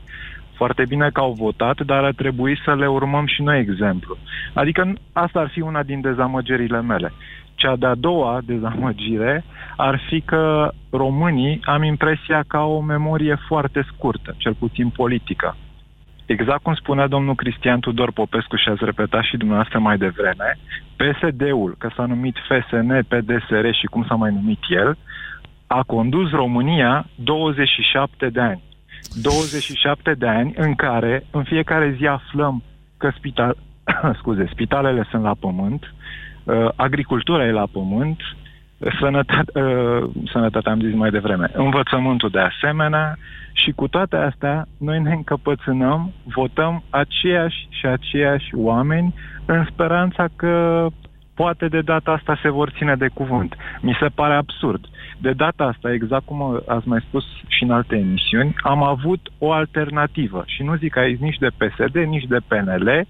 [0.56, 4.16] Foarte bine că au votat, dar ar trebui să le urmăm și noi exemplu.
[4.54, 7.12] Adică asta ar fi una din dezamăgerile mele.
[7.56, 9.44] Cea de-a doua dezamăgire
[9.76, 15.56] ar fi că românii am impresia că au o memorie foarte scurtă, cel puțin politică.
[16.26, 20.58] Exact cum spunea domnul Cristian Tudor Popescu și ați repetat și dumneavoastră mai devreme,
[20.96, 24.96] PSD-ul, că s-a numit FSN, PDSR și cum s-a mai numit el,
[25.66, 28.62] a condus România 27 de ani.
[29.22, 32.62] 27 de ani în care în fiecare zi aflăm
[32.96, 33.56] că spital,
[34.18, 35.88] scuze, spitalele sunt la pământ, uh,
[36.76, 38.20] agricultura e la pământ,
[39.00, 43.16] sănătate, uh, sănătatea am zis mai devreme, învățământul de asemenea
[43.52, 49.14] și cu toate astea noi ne încăpățânăm, votăm aceiași și aceiași oameni
[49.46, 50.86] în speranța că
[51.34, 53.54] poate de data asta se vor ține de cuvânt.
[53.80, 54.84] Mi se pare absurd.
[55.18, 59.52] De data asta, exact cum ați mai spus și în alte emisiuni, am avut o
[59.52, 60.42] alternativă.
[60.46, 63.06] Și nu zic aici nici de PSD, nici de PNL,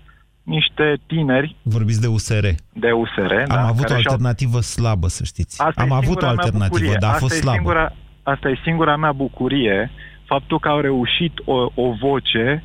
[0.47, 1.57] niște tineri.
[1.63, 2.47] Vorbiți de USR.
[2.73, 5.63] De USR, Am da, avut o care și-au- alternativă slabă, să știți.
[5.63, 6.97] Asta Am e avut o singura mea alternativă, bucurie.
[7.01, 7.57] dar a asta fost e slabă.
[7.57, 9.91] Singura, asta e singura mea bucurie,
[10.25, 12.63] faptul că au reușit o, o voce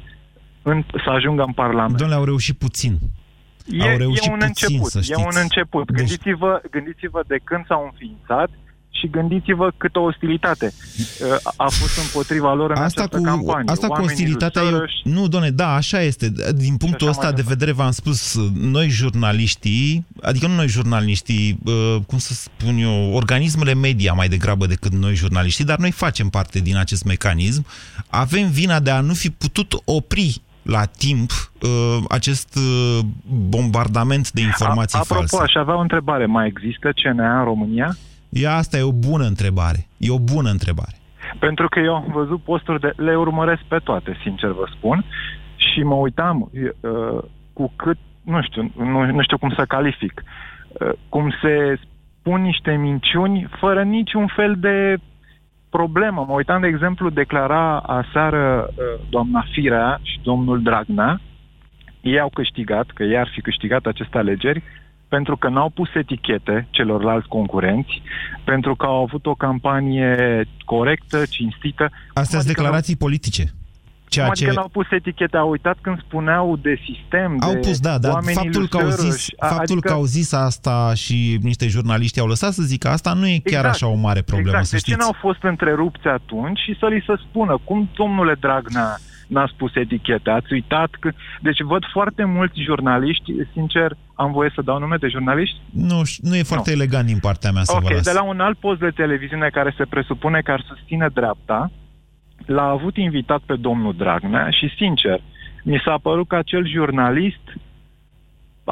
[0.62, 1.98] în, să ajungă în Parlament.
[1.98, 2.98] Domnule, au reușit puțin.
[3.68, 5.20] E, au reușit e un puțin, început, să e știți.
[5.26, 5.86] un început.
[5.92, 8.50] Deci- Gândiți-vă, gândiți-vă de când s-au înființat
[9.02, 13.72] și gândiți-vă câtă ostilitate uh, a fost împotriva lor în Asta această cu, campanie.
[13.72, 14.70] asta cu Oamenii lui ostilitatea e...
[14.70, 16.32] Soros, Nu, doamne, da, așa este.
[16.56, 21.58] Din punctul așa mai ăsta de vedere v-am spus, noi jurnaliștii, adică nu noi jurnaliștii,
[21.66, 26.30] uh, cum să spun eu, organismele media mai degrabă decât noi jurnaliștii, dar noi facem
[26.30, 27.66] parte din acest mecanism,
[28.10, 31.30] avem vina de a nu fi putut opri la timp
[31.62, 31.70] uh,
[32.10, 33.00] acest uh,
[33.50, 35.46] bombardament de informații a, apropo, false.
[35.46, 36.26] aș avea o întrebare.
[36.26, 37.96] Mai există CNA în România?
[38.34, 39.88] Ia, asta e o bună întrebare.
[39.98, 40.96] E o bună întrebare.
[41.40, 42.94] Pentru că eu am văzut posturi de...
[42.96, 45.06] Le urmăresc pe toate, sincer vă spun.
[45.56, 47.98] Și mă uitam uh, cu cât...
[48.24, 50.24] Nu știu, nu, nu știu cum să calific.
[50.68, 51.80] Uh, cum se
[52.20, 54.98] spun niște minciuni fără niciun fel de
[55.70, 56.26] problemă.
[56.28, 61.22] Mă uitam, de exemplu, declara aseară uh, doamna Firea și domnul Dragnea.
[62.02, 64.64] Ei au câștigat, că ei ar fi câștigat aceste alegeri,
[65.16, 68.02] pentru că n-au pus etichete celorlalți concurenți,
[68.44, 70.16] pentru că au avut o campanie
[70.66, 71.84] corectă, cinstită.
[72.14, 73.44] Astea sunt adică declarații politice.
[74.08, 74.56] Ceea Cum adică ce...
[74.58, 75.38] n-au pus etichete?
[75.38, 78.78] Au uitat când spuneau de sistem, Au de pus, da, dar oamenii faptul, lui că
[78.78, 79.88] au, Soros, zis, a- faptul adică...
[79.88, 83.66] că au zis asta și niște jurnaliști au lăsat să zică asta nu e chiar
[83.66, 83.74] Exact.
[83.74, 84.66] așa o mare problemă, exact.
[84.66, 85.00] să De ce știți.
[85.00, 88.98] n-au fost întrerupți atunci și să li se spună, cum domnule Dragnea
[89.28, 91.12] n-a spus etichete, ați uitat că...
[91.42, 95.58] Deci văd foarte mulți jurnaliști, sincer, am voie să dau nume de jurnaliști?
[95.92, 98.04] Nu, ș- nu e foarte elegant din partea mea să vă Ok, las.
[98.06, 101.72] de la un alt post de televiziune care se presupune că ar susține dreapta,
[102.46, 105.20] l-a avut invitat pe domnul Dragnea și, sincer,
[105.64, 107.46] mi s-a părut că acel jurnalist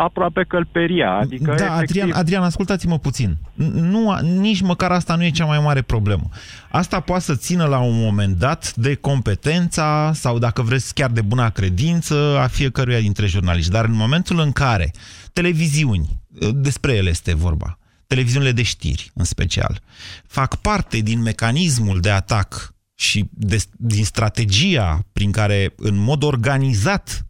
[0.04, 1.12] aproape călperia.
[1.12, 3.38] Adică, Da, efectiv, Adrian, Adrian, ascultați-mă puțin.
[3.54, 6.30] N- Nu, nici măcar asta nu e cea mai mare problemă.
[6.72, 11.22] Asta poate să țină la un moment dat de competența sau, dacă vreți, chiar de
[11.22, 13.72] buna credință a fiecăruia dintre jurnaliști.
[13.72, 14.92] Dar în momentul în care
[15.34, 16.20] televiziuni,
[16.54, 19.80] despre ele este vorba, televiziunile de știri în special,
[20.28, 27.26] fac parte din mecanismul de atac și de, din strategia prin care, în mod organizat,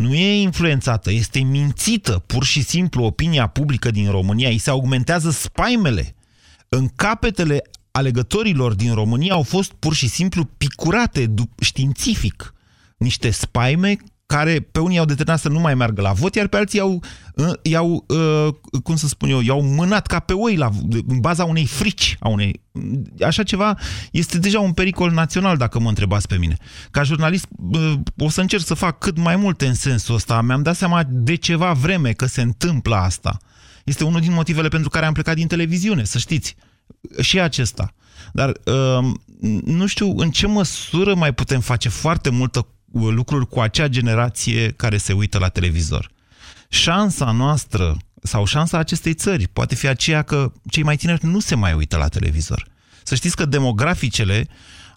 [0.00, 4.48] nu e influențată, este mințită pur și simplu opinia publică din România.
[4.48, 6.14] Îi se augmentează spaimele.
[6.68, 12.54] În capetele alegătorilor din România au fost pur și simplu picurate dup- științific
[12.96, 13.96] niște spaime
[14.30, 17.02] care pe unii au determinat să nu mai meargă la vot, iar pe alții i-au,
[17.34, 20.70] uh, i-au uh, cum să spun eu, i-au mânat ca pe oi la,
[21.06, 22.16] în baza unei frici.
[22.20, 22.60] A unei,
[23.26, 23.78] așa ceva
[24.10, 26.56] este deja un pericol național, dacă mă întrebați pe mine.
[26.90, 30.40] Ca jurnalist uh, o să încerc să fac cât mai multe în sensul ăsta.
[30.40, 33.36] Mi-am dat seama de ceva vreme că se întâmplă asta.
[33.84, 36.56] Este unul din motivele pentru care am plecat din televiziune, să știți.
[37.20, 37.94] Și acesta.
[38.32, 39.12] Dar uh,
[39.64, 44.96] nu știu în ce măsură mai putem face foarte multă lucruri cu acea generație care
[44.96, 46.10] se uită la televizor.
[46.68, 51.54] Șansa noastră sau șansa acestei țări poate fi aceea că cei mai tineri nu se
[51.54, 52.66] mai uită la televizor.
[53.02, 54.48] Să știți că demograficele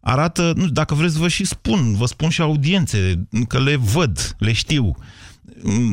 [0.01, 4.35] arată, nu știu, dacă vreți vă și spun, vă spun și audiențe, că le văd,
[4.37, 4.95] le știu.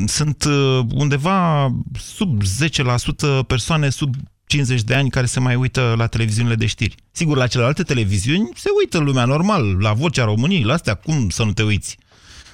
[0.05, 4.15] Sunt uh, undeva sub 10% persoane sub
[4.51, 6.95] 50 de ani care se mai uită la televiziunile de știri.
[7.11, 11.43] Sigur, la celelalte televiziuni se uită lumea normal, la Vocea României, la astea, cum să
[11.43, 11.97] nu te uiți?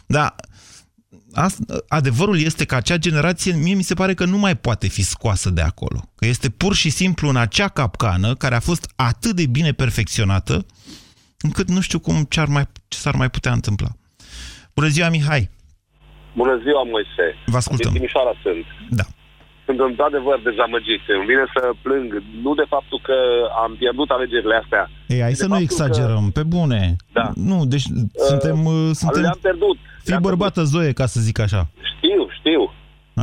[0.05, 0.35] Dar
[1.33, 5.03] asta, adevărul este că acea generație, mie mi se pare că nu mai poate fi
[5.03, 5.99] scoasă de acolo.
[6.15, 10.65] Că este pur și simplu în acea capcană care a fost atât de bine perfecționată,
[11.41, 13.87] încât nu știu cum ce, ar mai, ce s-ar mai putea întâmpla.
[14.73, 15.49] Bună ziua, Mihai!
[16.35, 17.25] Bună ziua, Moise.
[17.45, 17.91] Vă ascultăm.
[17.91, 18.65] Din Timișoara sunt.
[18.89, 19.03] Da.
[19.67, 21.03] Sunt într-adevăr dezamăgit.
[21.17, 22.09] Îmi vine să plâng,
[22.45, 23.17] nu de faptul că
[23.63, 24.83] am pierdut alegerile astea.
[25.15, 26.33] Ei, hai de să nu faptul exagerăm, că...
[26.37, 26.81] pe bune.
[27.17, 27.25] Da.
[27.49, 27.95] Nu, deci uh,
[28.29, 28.57] suntem...
[28.65, 29.21] Uh, suntem...
[29.21, 29.77] Le-am pierdut.
[30.07, 31.61] Fii bărbată Zoe, ca să zic așa.
[31.91, 32.61] Știu, știu.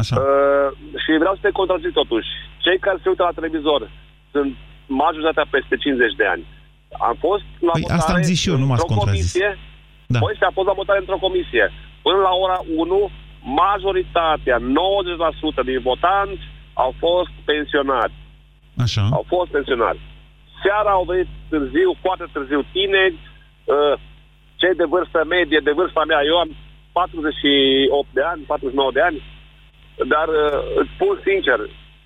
[0.00, 0.16] Așa.
[0.20, 0.68] Uh,
[1.02, 2.30] și vreau să te contrazic totuși.
[2.64, 3.80] Cei care se uită la televizor
[4.32, 4.50] sunt
[5.02, 6.44] majoritatea peste 50 de ani.
[7.08, 9.32] Am fost la Păi votare asta am zis și eu, nu m-ați într-o contrazis.
[9.32, 9.50] comisie
[10.06, 10.18] Da.
[10.24, 11.64] Moise a fost la votare într-o comisie.
[12.06, 13.10] Până la ora 1,
[13.44, 14.62] majoritatea, 90%
[15.64, 16.42] din votanți
[16.72, 18.12] au fost pensionari.
[18.84, 19.08] Așa.
[19.12, 20.00] Au fost pensionari.
[20.62, 23.16] Seara au venit târziu, foarte târziu, tineri,
[23.64, 23.94] uh,
[24.56, 26.50] cei de vârstă medie, de vârsta mea, eu am
[26.92, 29.22] 48 de ani, 49 de ani,
[30.12, 31.58] dar uh, îți spun sincer,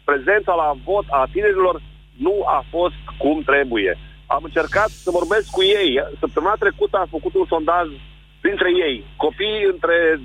[0.05, 1.83] prezența la vot a tinerilor
[2.27, 3.99] nu a fost cum trebuie.
[4.27, 5.91] Am încercat să vorbesc cu ei.
[6.19, 7.87] Săptămâna trecută am făcut un sondaj
[8.41, 10.21] printre ei, copii între,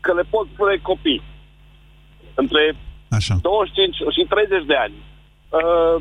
[0.00, 1.22] că le pot spune copii,
[2.34, 2.62] între
[3.10, 3.34] Așa.
[3.42, 4.94] 25 și 30 de ani.
[5.58, 5.96] Uh,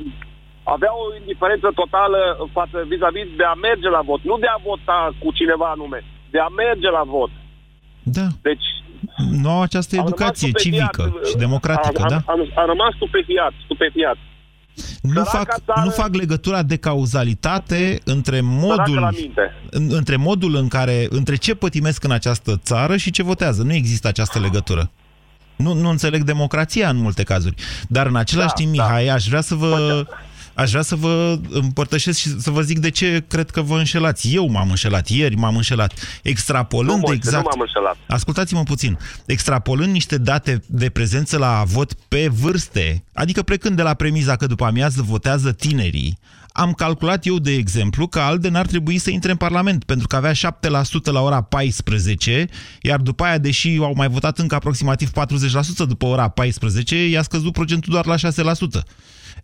[0.76, 2.20] avea o indiferență totală
[2.58, 6.00] față vis-a-vis de a merge la vot, nu de a vota cu cineva anume,
[6.34, 7.32] de a merge la vot.
[8.04, 8.28] Da.
[8.42, 8.68] Deci
[9.42, 10.92] Nu au această am educație rămas stupefiat.
[10.96, 12.20] civică și democratică, am, da?
[12.26, 14.18] Am, am, am rămas stupefiat, stupefiat.
[15.02, 19.42] Nu Săraca fac, țară- nu fac legătura de cauzalitate între Săracă modul, la minte.
[19.70, 23.64] în- între modul în care, între ce pătimesc în această țară și ce votează.
[23.64, 24.92] Nu există această legătură.
[25.56, 27.56] Nu, nu înțeleg democrația în multe cazuri.
[27.88, 28.84] Dar în același Da, timp, da.
[28.84, 30.06] Mihai, aș vrea să vă...
[30.58, 34.36] Aș vrea să vă împărtășesc și să vă zic de ce cred că vă înșelați.
[34.36, 35.94] Eu m-am înșelat, ieri m-am înșelat.
[36.24, 37.44] Extrapolând Nu, Moise, exact...
[37.44, 37.98] nu m-am înșelat.
[38.08, 38.98] Ascultați-mă puțin.
[39.26, 44.46] Extrapolând niște date de prezență la vot pe vârste, adică plecând de la premiza că
[44.46, 46.20] după amiază votează tinerii,
[46.58, 50.16] am calculat eu, de exemplu, că ALDE n-ar trebui să intre în Parlament, pentru că
[50.16, 50.36] avea 7%
[51.04, 52.48] la ora 14,
[52.82, 55.14] iar după aia, deși au mai votat încă aproximativ 40%
[55.88, 58.84] după ora 14, i-a scăzut procentul doar la 6%.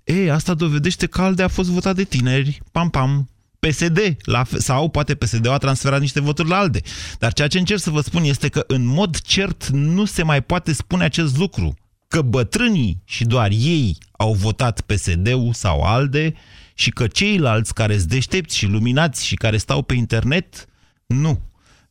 [0.03, 3.29] Ei, asta dovedește că ALDE a fost votat de tineri, pam, pam,
[3.59, 6.81] PSD, la, fe- sau poate PSD a transferat niște voturi la ALDE.
[7.19, 10.41] Dar ceea ce încerc să vă spun este că în mod cert nu se mai
[10.41, 11.73] poate spune acest lucru.
[12.07, 16.33] Că bătrânii și doar ei au votat PSD-ul sau ALDE
[16.73, 20.67] și că ceilalți care sunt deștepți și luminați și care stau pe internet,
[21.05, 21.41] nu.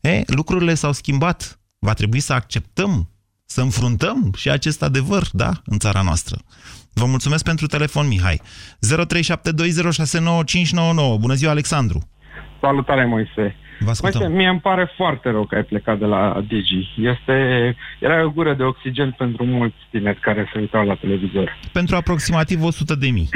[0.00, 1.58] E, lucrurile s-au schimbat.
[1.78, 3.08] Va trebui să acceptăm,
[3.44, 6.42] să înfruntăm și acest adevăr, da, în țara noastră.
[6.94, 8.40] Vă mulțumesc pentru telefon, Mihai.
[8.40, 8.44] 0372069599.
[11.20, 12.08] Bună ziua, Alexandru.
[12.60, 13.56] Salutare, Moise.
[13.80, 14.20] Vă ascultăm.
[14.20, 16.88] Moise, mie îmi pare foarte rău că ai plecat de la Digi.
[16.96, 17.32] Este,
[18.00, 21.58] era o gură de oxigen pentru mulți tineri care se uitau la televizor.
[21.72, 23.28] Pentru aproximativ 100 de mii.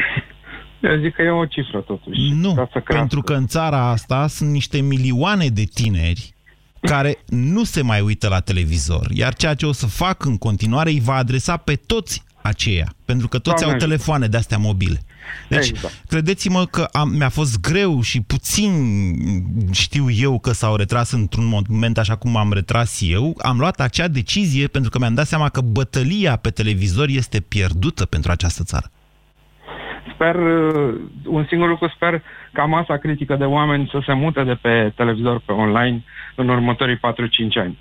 [0.80, 2.20] Eu zic că e o cifră totuși.
[2.32, 2.94] Nu, Ca să crească.
[2.94, 6.34] pentru că în țara asta sunt niște milioane de tineri
[6.80, 10.90] care nu se mai uită la televizor, iar ceea ce o să fac în continuare
[10.90, 13.84] îi va adresa pe toți aceia, pentru că toți Doamne au ajută.
[13.84, 15.00] telefoane de-astea mobile.
[15.48, 15.94] Deci, Exact.
[16.08, 18.72] credeți-mă că am, mi-a fost greu și puțin
[19.72, 23.34] știu eu că s-au retras într-un moment așa cum am retras eu.
[23.38, 28.04] Am luat acea decizie pentru că mi-am dat seama că bătălia pe televizor este pierdută
[28.04, 28.90] pentru această țară.
[30.14, 30.94] Sper, uh,
[31.24, 32.22] un singur lucru sper
[32.52, 36.96] ca masa critică de oameni să se mute de pe televizor pe online în următorii
[36.96, 37.78] 4-5 ani.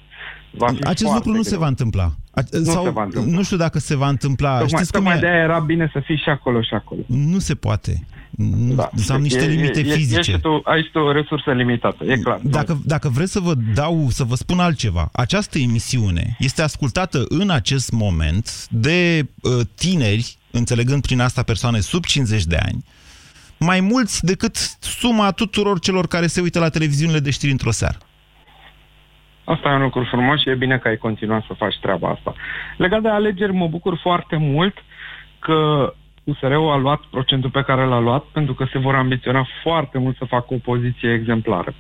[0.58, 1.60] Va fi Acest foarte lucru nu se greu.
[1.62, 2.12] va întâmpla.
[2.32, 3.32] A, Nu sau, se va întâmpla.
[3.34, 4.50] nu știu dacă se va întâmpla.
[4.50, 5.20] Tocmai, Știți cum tocmai e?
[5.20, 7.02] de aia era bine să fii și acolo și acolo.
[7.08, 8.06] Nu se poate.
[8.76, 8.90] Da.
[9.10, 10.20] Am niște E- limite e, e, fizice.
[10.32, 12.40] Ești tu, ai tu o resursă limitată, e clar.
[12.44, 17.50] Dacă, dacă vreți să vă dau, să vă spun altceva, această emisiune este ascultată în
[17.50, 22.84] acest moment de uh, tineri, înțelegând prin asta persoane sub 50 de ani,
[23.60, 27.98] mai mulți decât suma tuturor celor care se uită la televiziunile de știri într-o seară.
[29.46, 32.34] Asta e un lucru frumos și e bine că ai continuat să faci treaba asta.
[32.78, 34.74] Legat de alegeri, mă bucur foarte mult
[35.40, 35.94] că
[36.24, 40.18] USR-ul a luat procentul pe care l-a luat, pentru că se vor ambiționa foarte mult
[40.18, 41.74] să facă o poziție exemplară.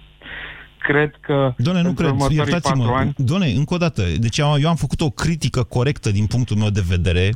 [0.77, 2.93] Cred că Doamne, nu pentru cred, următorii patru iertați-mă.
[2.95, 6.57] ani, Doamne, încă o dată, deci eu eu am făcut o critică corectă din punctul
[6.57, 7.29] meu de vedere,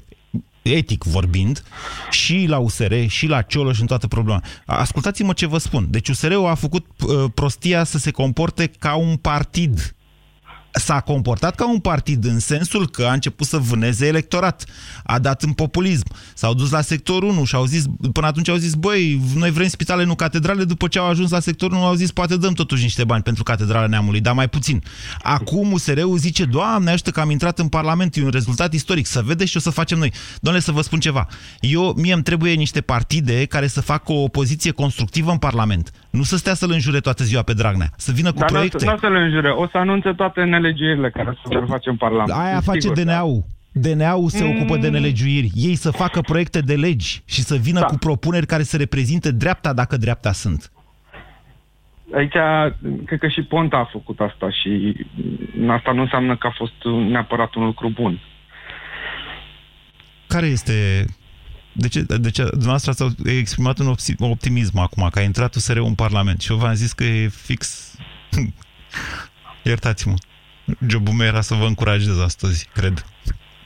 [0.61, 1.63] etic vorbind,
[2.09, 4.41] și la USR, și la Cioloș în toată problema.
[4.65, 5.85] Ascultați-mă ce vă spun.
[5.89, 9.93] Deci USR-ul a făcut uh, prostia să se comporte ca un partid.
[10.71, 14.65] S-a comportat ca un partid în sensul că a început să vâneze electorat.
[15.03, 16.05] A dat în populism.
[16.33, 19.67] S-au dus la sectorul 1 și au zis, până atunci au zis, băi, noi vrem
[19.67, 20.63] spitale, nu catedrale.
[20.63, 23.43] După ce au ajuns la sectorul 1 au zis, poate dăm totuși niște bani pentru
[23.43, 24.83] catedrala neamului, dar mai puțin.
[25.21, 29.21] Acum USR-ul zice, doamne, ajută că am intrat în Parlament, e un rezultat istoric, să
[29.25, 30.13] vedeți ce o să facem noi.
[30.41, 31.27] Doamne, să vă spun ceva.
[31.59, 35.91] Eu, mie îmi trebuie niște partide care să facă o opoziție constructivă în Parlament.
[36.09, 37.91] Nu să stea să-l înjure toată ziua pe Dragnea.
[37.97, 38.79] Să vină cu dar nu o proiecte.
[38.79, 41.89] să- nu o să le înjure, o să anunțe toate nelegiurile care se vor face
[41.89, 42.39] în Parlament.
[42.39, 42.95] Aia face Sigur.
[42.99, 43.43] DNA-ul.
[43.71, 45.51] DNA-ul se ocupă de nelegiuiri.
[45.55, 47.85] Ei să facă proiecte de legi și să vină Da.
[47.85, 50.71] cu propuneri care să reprezinte dreapta dacă dreapta sunt.
[52.13, 52.35] Aici,
[53.05, 54.95] cred că și Ponta a făcut asta și
[55.55, 56.73] mm, asta nu înseamnă că a fost
[57.09, 58.19] neapărat un lucru bun.
[60.27, 61.05] Care este...
[61.71, 65.77] De ce, de ce dumneavoastră ați exprimat un opsi- optimism acum, că a intrat USR
[65.77, 67.95] în Parlament și eu v-am zis că e fix...
[69.63, 70.13] Iertați-mă.
[70.87, 73.05] Jobul meu era să vă încurajez astăzi, cred.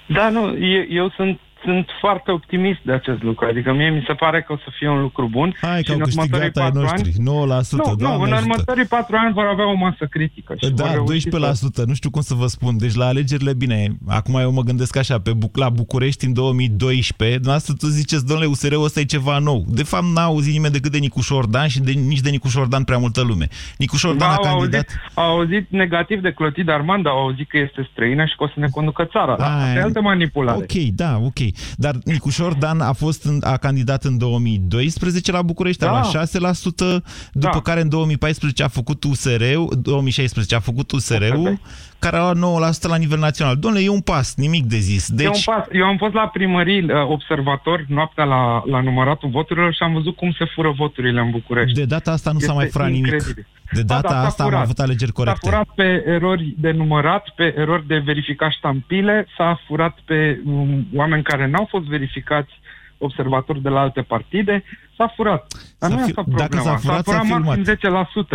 [0.08, 3.45] Da, nu, eu, eu sunt sunt foarte optimist de acest lucru.
[3.49, 5.55] Adică mie mi se pare că o să fie un lucru bun.
[5.61, 8.24] Hai că și au în următorii câștigat ai patru noștri, ani, 9%, nu, Doamne nu,
[8.24, 8.41] în ajută.
[8.49, 10.55] următorii patru ani vor avea o masă critică.
[10.61, 12.78] Și Da, vor reuși 12%, nu știu cum să vă spun.
[12.78, 17.38] Deci la alegerile, bine, acum eu mă gândesc așa, pe Buc- la București în 2012,
[17.38, 19.66] dumneavoastră tu ziceți, domnule, USR-ul ăsta e ceva nou.
[19.68, 22.84] De fapt, n-a auzit nimeni decât de Nicuș Șordan și de, nici de Nicuș Șordan
[22.84, 23.47] prea multă lume.
[23.78, 24.86] Nicuș Șordan Da, a au candidat...
[24.88, 28.47] auzit, au auzit negativ de Clotilde Armand, au auzit că este străină și că o
[28.47, 29.36] să ne conducă țara.
[29.38, 30.57] Da, asta e altă manipulare.
[30.57, 31.39] Ok, da, ok.
[31.78, 35.91] Dar Nicu Șordan a, fost în, a candidat în 2012 la București, Da.
[35.91, 41.60] a luat 6%, după care în 2014 a făcut USR-ul, 2016 a făcut USR-ul,
[42.04, 43.56] care a luat 9% la nivel național.
[43.58, 45.04] Domnule, e un pas, nimic de zis.
[45.10, 45.26] Deci...
[45.28, 49.30] Deci, Eu, am pas, eu am fost la primării uh, observator noaptea la, la număratul
[49.30, 51.80] voturilor și am văzut cum se fură voturile în București.
[51.80, 53.06] de data asta nu s-a Este mai furat nimic.
[53.06, 53.47] incredibil.
[53.72, 54.64] De Ba data da, s-a asta am furat.
[54.64, 55.39] avut alegeri S-a corecte.
[55.49, 61.24] furat pe erori de numărat, pe erori de verificat ștampile, s-a furat pe um, oameni
[61.24, 62.51] care n-au fost verificați
[63.04, 64.64] observatori de la alte partide,
[64.97, 65.54] s-a furat.
[65.80, 66.64] Dar S-a nu e fi- asta dacă problema.
[66.64, 67.64] s-a furat, s-a maxim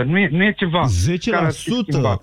[0.02, 0.82] 10%, nu e, nu e ceva.
[1.30, 2.22] care ar fi 10%, schimbat.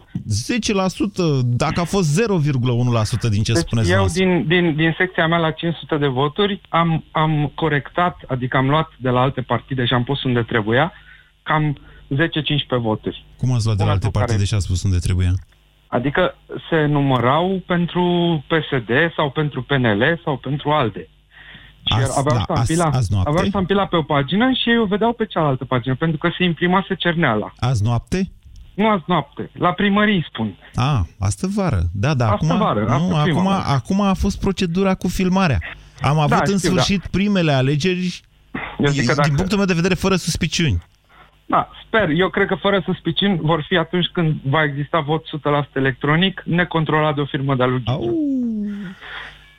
[1.39, 4.24] 10%, dacă a fost 0,1% din ce Deci spuneți eu dumneavoastră.
[4.26, 8.89] din, din, din secția mea la 500 de voturi am, am corectat, adică am luat
[8.98, 10.93] de la alte partide și am pus unde trebuia,
[11.43, 11.78] cam
[12.14, 12.18] 10-15
[12.82, 13.26] voturi.
[13.38, 15.32] Cum ați luat de la alte Momentul care- partide și ați spus unde trebuia?
[15.88, 16.36] Adică
[16.70, 18.04] se numărau pentru
[18.48, 21.10] PSD sau pentru PNL sau pentru ALDE.
[21.86, 23.29] Și Azi- aveau, da, stampila, azi- azi noapte?
[23.29, 26.43] aveau stampila pe o pagină și ei o vedeau pe cealaltă pagină, pentru că se
[26.43, 27.53] imprimase cerneala.
[27.59, 28.31] Azi noapte?
[28.73, 30.55] Nu azi noapte, la primării spun.
[30.75, 31.81] A, astă vară.
[31.93, 33.63] Da, da, Astă acum, vară, nu, astă prima acum, vară.
[33.75, 35.59] acum a fost procedura cu filmarea.
[36.01, 38.21] Am avut în știu, sfârșit primele alegeri,
[38.79, 40.83] Eu zic că din dacă- punctul meu de vedere, fără suspiciuni.
[41.45, 42.09] Da, sper.
[42.09, 47.15] Eu cred că fără suspiciuni vor fi atunci când va exista vot 100% electronic, necontrolat
[47.15, 47.99] de o firmă de-a lui Ghiță.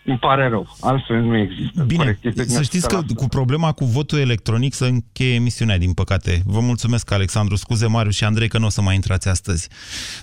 [0.07, 0.77] Îmi pare rău.
[0.81, 1.83] Altfel nu există.
[1.83, 3.15] Bine, corectitudine să știți că 100%.
[3.15, 6.43] cu problema cu votul electronic să încheie emisiunea, din păcate.
[6.45, 7.57] Vă mulțumesc, Alexandru.
[7.57, 9.69] Scuze, Marius și Andrei, că nu o să mai intrați astăzi.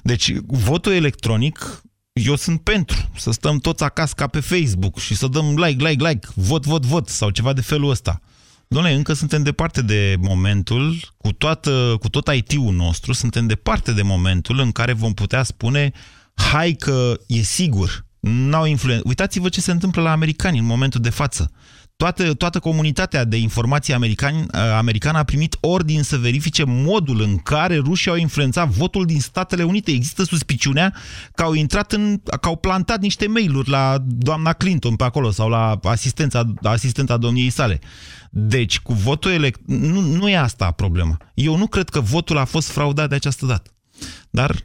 [0.04, 5.28] Deci, votul electronic, eu sunt pentru să stăm toți acasă ca pe Facebook și să
[5.28, 8.20] dăm like, like, like, vot, vot, vot sau ceva de felul ăsta.
[8.68, 14.02] Doamne, încă suntem departe de momentul, cu, toată, cu tot IT-ul nostru, suntem departe de
[14.02, 15.92] momentul în care vom putea spune
[16.34, 19.04] hai că e sigur, n-au influență.
[19.08, 21.52] Uitați-vă ce se întâmplă la americani în momentul de față.
[21.96, 27.78] Toată, toată comunitatea de informații americani, americană a primit ordin să verifice modul în care
[27.78, 29.92] rușii au influențat votul din Statele Unite.
[29.92, 30.96] Există suspiciunea
[31.36, 35.50] că au intrat în, că au plantat niște mail-uri la doamna Clinton pe acolo sau
[35.50, 37.80] la asistența, asistenta domniei sale.
[38.32, 39.60] Deci, cu votul elect...
[39.66, 41.18] Nu, nu e asta problema.
[41.34, 43.72] Eu nu cred că votul a fost fraudat de această dată.
[44.30, 44.56] Dar,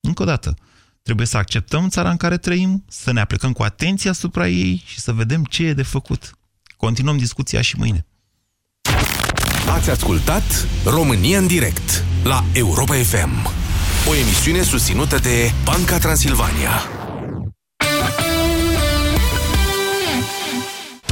[0.00, 0.54] încă o dată,
[1.02, 5.00] trebuie să acceptăm țara în care trăim, să ne aplicăm cu atenție asupra ei și
[5.00, 6.38] să vedem ce e de făcut.
[6.76, 8.06] Continuăm discuția și mâine.
[9.68, 13.50] Ați ascultat România în direct la Europa FM.
[14.08, 16.99] O emisiune susținută de Banca Transilvania.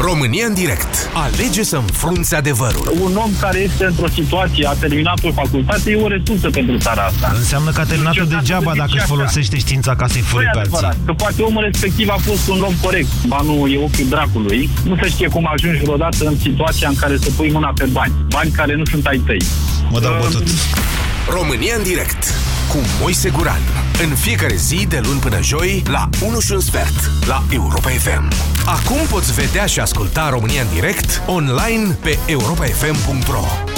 [0.01, 1.11] România în direct.
[1.13, 2.93] Alege să înfrunți adevărul.
[3.01, 7.03] Un om care este într-o situație, a terminat o facultate, e o resursă pentru țara
[7.03, 7.33] asta.
[7.37, 9.15] Înseamnă că a terminat-o Niciodată degeaba să zic dacă și își așa.
[9.15, 10.73] folosește știința ca să-i Nu fure e pe alții.
[10.77, 13.09] adevărat, că poate omul respectiv a fost un om corect.
[13.27, 14.71] Banul e ochiul dracului.
[14.85, 18.13] Nu se știe cum ajungi vreodată în situația în care să pui mâna pe bani.
[18.29, 19.43] Bani care nu sunt ai tăi.
[19.91, 20.47] Mă dau bătut.
[21.29, 22.35] România în direct
[22.69, 23.61] cu Moise Guran.
[24.03, 28.33] În fiecare zi, de luni până joi, la 1 și un sfert, la Europa FM.
[28.67, 33.78] Acum poți vedea și asculta România în direct online pe europafm.ro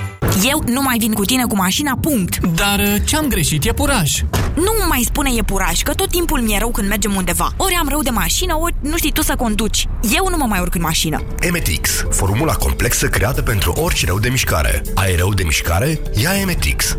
[0.29, 2.37] Eu nu mai vin cu tine cu mașina, punct.
[2.47, 4.11] Dar uh, ce-am greșit e puraj.
[4.55, 7.53] Nu mai spune e puraj, că tot timpul mi-e rău când mergem undeva.
[7.57, 9.87] Ori am rău de mașină, ori nu știi tu să conduci.
[10.15, 11.23] Eu nu mă mai urc în mașină.
[11.39, 14.81] Emetix, formula complexă creată pentru orice rău de mișcare.
[14.95, 16.01] Ai rău de mișcare?
[16.21, 16.97] Ia Emetix.